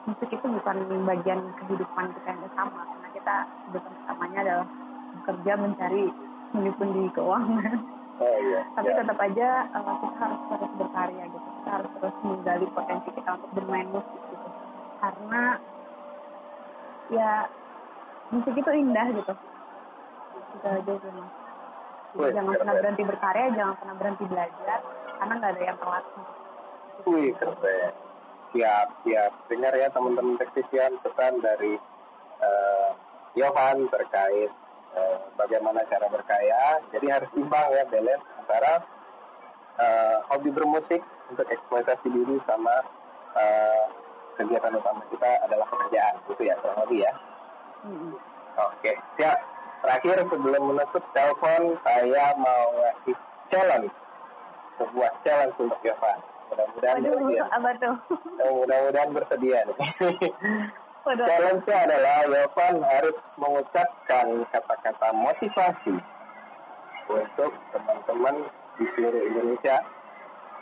musik 0.03 0.29
itu 0.31 0.45
bukan 0.47 0.77
bagian 1.07 1.39
kehidupan 1.63 2.05
kita 2.15 2.27
yang 2.35 2.43
utama 2.43 2.79
karena 2.87 3.07
kita 3.11 3.35
kehidupan 3.47 3.93
utamanya 4.03 4.39
adalah 4.43 4.67
bekerja 5.13 5.53
mencari 5.59 6.03
pundi-pundi 6.51 7.03
keuangan 7.15 7.77
Oh 8.21 8.29
iya. 8.29 8.61
tapi 8.77 8.93
ya. 8.93 9.01
tetap 9.01 9.17
aja 9.25 9.49
uh, 9.73 9.95
kita 9.97 10.17
harus 10.21 10.41
terus 10.45 10.73
berkarya 10.77 11.23
gitu 11.33 11.49
kita 11.49 11.69
harus 11.81 11.91
terus 11.97 12.15
menggali 12.21 12.65
potensi 12.77 13.09
kita 13.09 13.29
untuk 13.41 13.51
bermain 13.57 13.89
musik 13.89 14.21
gitu 14.29 14.42
ya 17.13 17.47
musik 18.33 18.53
itu 18.57 18.71
indah 18.73 19.07
gitu 19.13 19.33
itu 20.53 20.67
aja 20.67 20.93
sih 20.97 21.11
mas 21.13 22.29
jangan 22.33 22.53
pernah 22.57 22.75
berhenti 22.77 23.03
berkarya 23.05 23.45
jangan 23.53 23.75
pernah 23.77 23.95
berhenti 23.97 24.25
belajar 24.29 24.79
karena 25.21 25.33
nggak 25.37 25.51
ada 25.53 25.63
yang 25.63 25.79
telat 25.79 26.05
Wih, 27.09 27.33
keren. 27.35 27.91
Siap, 28.53 28.87
siap. 29.01 29.31
Dengar 29.49 29.73
ya 29.73 29.89
teman-teman 29.89 30.37
teknisian 30.37 31.01
pesan 31.01 31.41
dari 31.41 31.73
eh, 32.39 32.89
Yohan 33.33 33.89
terkait 33.89 34.51
eh, 34.93 35.17
bagaimana 35.33 35.81
cara 35.89 36.05
berkaya. 36.07 36.79
Jadi 36.93 37.09
harus 37.09 37.33
imbang 37.33 37.73
ya, 37.73 37.83
balance 37.89 38.25
antara 38.39 38.73
eh, 39.81 40.17
hobi 40.29 40.53
bermusik 40.53 41.01
untuk 41.33 41.49
eksploitasi 41.49 42.07
diri 42.13 42.37
sama 42.45 42.85
eh, 43.41 43.85
kegiatan 44.35 44.73
utama 44.73 45.01
kita 45.09 45.29
adalah 45.43 45.65
pekerjaan. 45.67 46.15
Gitu 46.29 46.41
ya, 46.45 46.55
kurang 46.59 46.79
lebih 46.87 46.99
ya. 47.03 47.13
Mm-mm. 47.83 48.13
Oke, 48.53 48.91
siap. 49.17 49.37
Terakhir 49.83 50.23
sebelum 50.31 50.63
menutup 50.71 51.03
telepon, 51.11 51.75
saya 51.83 52.31
mau 52.39 52.63
ngasih 52.71 53.15
challenge. 53.51 53.91
Sebuah 54.79 55.11
challenge 55.21 55.55
untuk 55.59 55.79
Yohan. 55.83 56.17
Mudah-mudahan 56.53 57.01
bersedia. 57.01 57.43
apa 57.49 57.69
tuh? 57.81 57.95
Eh, 58.39 58.51
mudah-mudahan 58.53 59.09
bersedia 59.11 59.57
nih. 59.65 59.77
Challenge-nya 61.03 61.77
adalah 61.83 62.23
Yovan 62.23 62.79
harus 62.79 63.17
mengucapkan 63.35 64.47
kata-kata 64.47 65.11
motivasi 65.11 65.99
untuk 67.11 67.51
teman-teman 67.75 68.47
di 68.79 68.85
seluruh 68.95 69.19
Indonesia 69.27 69.83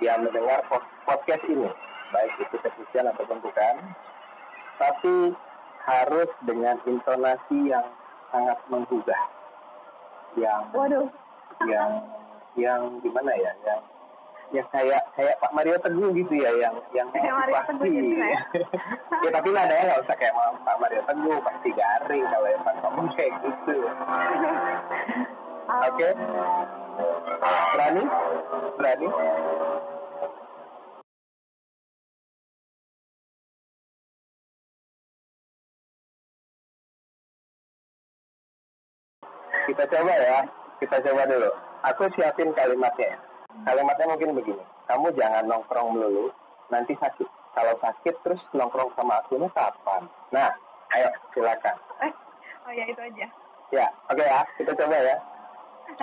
yang 0.01 0.25
mendengar 0.25 0.65
pod- 0.65 0.89
podcast 1.05 1.45
ini, 1.45 1.69
baik 2.11 2.33
itu 2.39 2.55
teknisian 2.59 3.09
ataupun 3.09 3.39
bukan. 3.41 3.75
Tapi 4.77 5.15
harus 5.81 6.29
dengan 6.45 6.77
intonasi 6.85 7.71
yang 7.71 7.87
sangat 8.29 8.59
menggugah. 8.69 9.23
yang 10.39 10.63
Waduh. 10.71 11.11
yang 11.67 11.91
yang 12.55 12.81
gimana 13.03 13.35
ya 13.35 13.51
yang 13.67 13.83
ya 14.51 14.63
kayak 14.71 15.03
kayak 15.15 15.35
Pak 15.43 15.51
Mario 15.51 15.75
Teguh 15.83 16.11
gitu 16.15 16.39
ya 16.39 16.51
yang 16.55 16.75
yang 16.95 17.07
Kayak 17.11 17.35
Mario. 17.35 17.55
Teguh 17.67 17.87
gitu 17.87 18.15
ya? 18.15 18.39
ya 19.27 19.29
tapi 19.31 19.47
nadanya 19.51 19.83
nggak 19.91 20.01
usah 20.07 20.15
kayak 20.15 20.35
Pak 20.63 20.77
Mario 20.79 21.01
Teguh 21.03 21.37
pasti 21.43 21.69
garing 21.75 22.25
kalau 22.31 22.47
emang 22.47 22.77
ngomong 22.79 23.07
kayak 23.15 23.31
gitu 23.43 23.75
oke 25.91 26.09
berani 27.75 28.03
berani 28.79 29.07
kita 39.71 39.87
coba 39.87 40.13
ya. 40.19 40.43
Kita 40.83 40.99
coba 40.99 41.23
dulu. 41.31 41.49
Aku 41.87 42.11
siapin 42.19 42.51
kalimatnya. 42.51 43.15
Ya. 43.15 43.17
kalimatnya 43.63 44.11
mungkin 44.11 44.35
begini. 44.35 44.63
Kamu 44.91 45.15
jangan 45.15 45.47
nongkrong 45.47 45.95
melulu. 45.95 46.27
Nanti 46.67 46.91
sakit. 46.99 47.27
Kalau 47.55 47.79
sakit 47.79 48.15
terus 48.27 48.43
nongkrong 48.51 48.91
sama 48.99 49.23
aku 49.23 49.39
ini 49.39 49.47
kapan? 49.55 50.11
Nah 50.35 50.51
ayo 50.91 51.07
silakan. 51.31 51.75
Eh, 52.03 52.11
oh 52.67 52.71
ya 52.75 52.83
itu 52.83 52.99
aja. 52.99 53.27
ya 53.71 53.87
oke 54.11 54.23
ya. 54.23 54.43
Kita 54.59 54.75
coba 54.75 54.95
ya. 54.99 55.15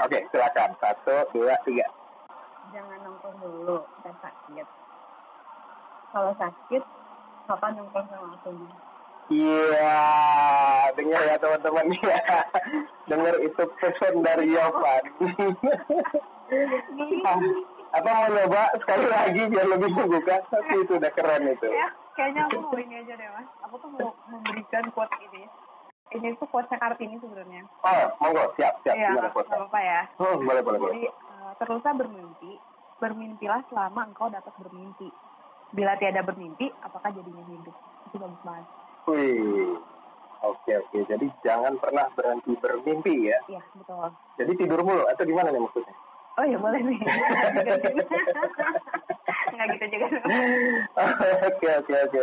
Oke 0.00 0.18
silakan. 0.32 0.72
Satu 0.80 1.28
dua 1.36 1.52
tiga. 1.68 1.84
Jangan 2.72 3.00
nongkrong 3.04 3.36
dulu, 3.40 3.80
kita 4.00 4.12
sakit. 4.20 4.66
Kalau 6.12 6.32
sakit, 6.36 6.82
kapan 7.48 7.72
nongkrong 7.76 8.08
sama 8.12 8.32
aku? 8.32 8.52
Iya, 9.29 10.01
dengar 10.97 11.20
ya 11.29 11.37
teman-teman 11.37 11.87
ya. 12.01 12.20
dengar 13.05 13.35
itu 13.45 13.62
pesan 13.76 14.24
dari 14.24 14.49
Yovan. 14.57 15.05
Apa 17.89 18.09
mau 18.09 18.29
nyoba 18.29 18.72
sekali 18.81 19.07
lagi 19.09 19.43
biar 19.49 19.66
lebih 19.68 19.93
membuka? 19.93 20.45
Tapi 20.49 20.85
itu 20.85 20.97
udah 20.97 21.12
keren 21.12 21.49
itu. 21.49 21.68
ya, 21.68 21.89
kayaknya 22.12 22.45
aku 22.49 22.61
mau 22.61 22.76
ini 22.76 23.01
aja 23.01 23.16
deh 23.16 23.29
mas. 23.33 23.49
Aku 23.64 23.81
tuh 23.81 23.89
mau 23.93 24.12
memberikan 24.29 24.85
quote 24.93 25.16
ini. 25.24 25.49
Ini 26.12 26.37
tuh 26.41 26.49
quote 26.49 26.72
Kartini 26.72 27.16
sebenarnya. 27.20 27.64
Oh, 27.85 28.05
monggo, 28.20 28.53
siap, 28.57 28.81
siap. 28.85 28.97
Iya, 28.97 29.12
Gimana 29.12 29.29
nggak 29.29 29.33
quote 29.37 29.49
apa-apa 29.53 29.81
ya. 29.81 30.01
Hmm, 30.20 30.37
boleh, 30.41 30.62
boleh, 30.64 30.79
boleh. 30.81 30.95
Jadi 30.97 31.05
eh, 31.09 31.53
teruslah 31.61 31.95
bermimpi, 31.97 32.53
bermimpilah 33.01 33.61
selama 33.72 34.01
engkau 34.09 34.29
dapat 34.33 34.53
bermimpi. 34.61 35.09
Bila 35.72 35.97
tiada 36.01 36.24
bermimpi, 36.24 36.72
apakah 36.81 37.12
jadinya 37.12 37.45
hidup? 37.45 37.76
Itu 38.09 38.16
bagus 38.16 38.41
banget. 38.41 38.64
Wih. 39.09 39.80
Oke, 40.44 40.70
oke. 40.76 40.98
Jadi 41.09 41.26
jangan 41.42 41.80
pernah 41.80 42.06
berhenti 42.14 42.54
bermimpi 42.61 43.32
ya. 43.32 43.38
Iya, 43.50 43.62
betul. 43.74 44.12
Jadi 44.38 44.52
tidur 44.61 44.80
mulu 44.84 45.02
atau 45.11 45.24
gimana 45.26 45.50
nih 45.50 45.64
maksudnya? 45.64 45.94
Oh 46.38 46.46
ya 46.46 46.54
boleh 46.54 46.78
nih. 46.78 46.98
Enggak 49.50 49.66
gitu 49.74 49.86
juga. 49.98 50.06
Oke 50.94 51.68
oke 51.82 51.94
oke. 51.98 52.20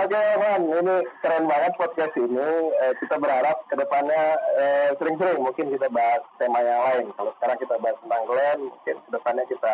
Oke 0.00 0.20
Man, 0.40 0.62
ini 0.64 0.96
keren 1.20 1.44
banget 1.44 1.76
podcast 1.76 2.16
ini. 2.16 2.48
Eh, 2.80 2.92
kita 3.04 3.20
berharap 3.20 3.68
ke 3.68 3.76
depannya 3.76 4.40
eh, 4.56 4.96
sering-sering 4.96 5.44
mungkin 5.44 5.68
kita 5.76 5.92
bahas 5.92 6.24
tema 6.40 6.64
yang 6.64 6.80
lain. 6.88 7.06
Kalau 7.20 7.36
sekarang 7.36 7.60
kita 7.60 7.76
bahas 7.84 8.00
tentang 8.00 8.22
Glenn, 8.24 8.60
mungkin 8.72 8.96
ke 8.96 9.10
depannya 9.12 9.44
kita 9.44 9.72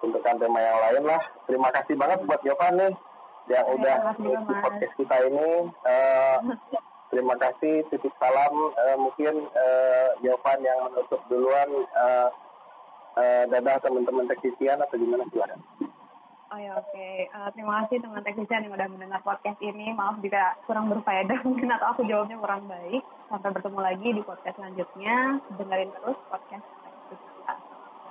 tentukan 0.00 0.40
tema 0.40 0.58
yang 0.64 0.78
lain 0.80 1.02
lah. 1.04 1.20
Terima 1.44 1.68
kasih 1.76 2.00
banget 2.00 2.24
buat 2.24 2.40
Yovan 2.40 2.74
nih 2.80 2.92
yang 3.50 3.66
Ya, 3.66 3.74
udah 3.74 3.96
Mas. 4.14 4.62
podcast 4.62 4.94
kita 4.94 5.16
ini. 5.26 5.50
Eh, 5.82 6.36
terima 7.10 7.34
kasih, 7.34 7.82
titip 7.90 8.14
salam. 8.22 8.54
Eh, 8.78 8.96
mungkin 8.96 9.34
eh, 9.50 10.08
Yovan 10.22 10.62
yang 10.62 10.78
menutup 10.86 11.18
duluan. 11.26 11.66
Eh, 11.82 12.28
eh, 13.18 13.42
dadah 13.50 13.82
teman-teman 13.82 14.30
teknisian 14.30 14.78
atau 14.78 14.94
gimana 14.94 15.26
silakan. 15.34 15.58
Oh 16.50 16.58
ya 16.58 16.74
oke. 16.78 17.08
Eh, 17.30 17.48
terima 17.54 17.86
kasih 17.86 18.02
teman 18.02 18.22
teknisian 18.26 18.66
yang 18.66 18.74
udah 18.74 18.88
mendengar 18.90 19.22
podcast 19.22 19.58
ini. 19.62 19.94
Maaf 19.94 20.18
jika 20.22 20.58
kurang 20.66 20.90
berfaedah 20.90 21.42
mungkin 21.46 21.70
atau 21.74 21.94
aku 21.94 22.06
jawabnya 22.06 22.38
kurang 22.38 22.66
baik. 22.70 23.02
Sampai 23.30 23.50
bertemu 23.54 23.78
lagi 23.82 24.08
di 24.14 24.22
podcast 24.22 24.58
selanjutnya. 24.58 25.38
Dengerin 25.58 25.90
terus 25.94 26.18
podcast 26.30 26.66
kita. 27.10 27.54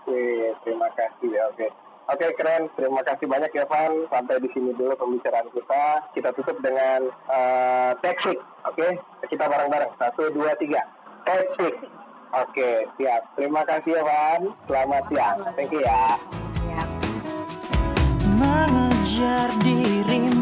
Oke, 0.04 0.24
terima 0.68 0.88
kasih 0.96 1.30
ya. 1.32 1.44
Oke. 1.52 1.68
Oke, 2.10 2.26
keren. 2.34 2.66
Terima 2.74 3.06
kasih 3.06 3.30
banyak 3.30 3.54
ya. 3.54 3.70
Sampai 4.10 4.42
di 4.42 4.50
sini 4.50 4.74
dulu 4.74 4.98
pembicaraan 4.98 5.46
kita. 5.54 6.10
Kita 6.18 6.30
tutup 6.34 6.58
dengan 6.66 7.06
uh, 7.30 7.94
Oke, 8.66 8.98
kita 9.30 9.46
bareng-bareng. 9.46 9.94
Satu, 10.02 10.34
dua, 10.34 10.58
tiga. 10.58 10.82
Textbook. 11.30 11.78
Oke, 12.34 12.90
siap. 12.98 13.22
Terima 13.38 13.62
kasih 13.66 13.94
ya. 13.94 14.42
Selamat 14.66 15.04
siang. 15.10 15.38
Thank 15.54 15.74
you. 15.74 15.82
Ya. 15.86 16.18
Mengejar 18.38 19.50
dirimu 19.62 20.39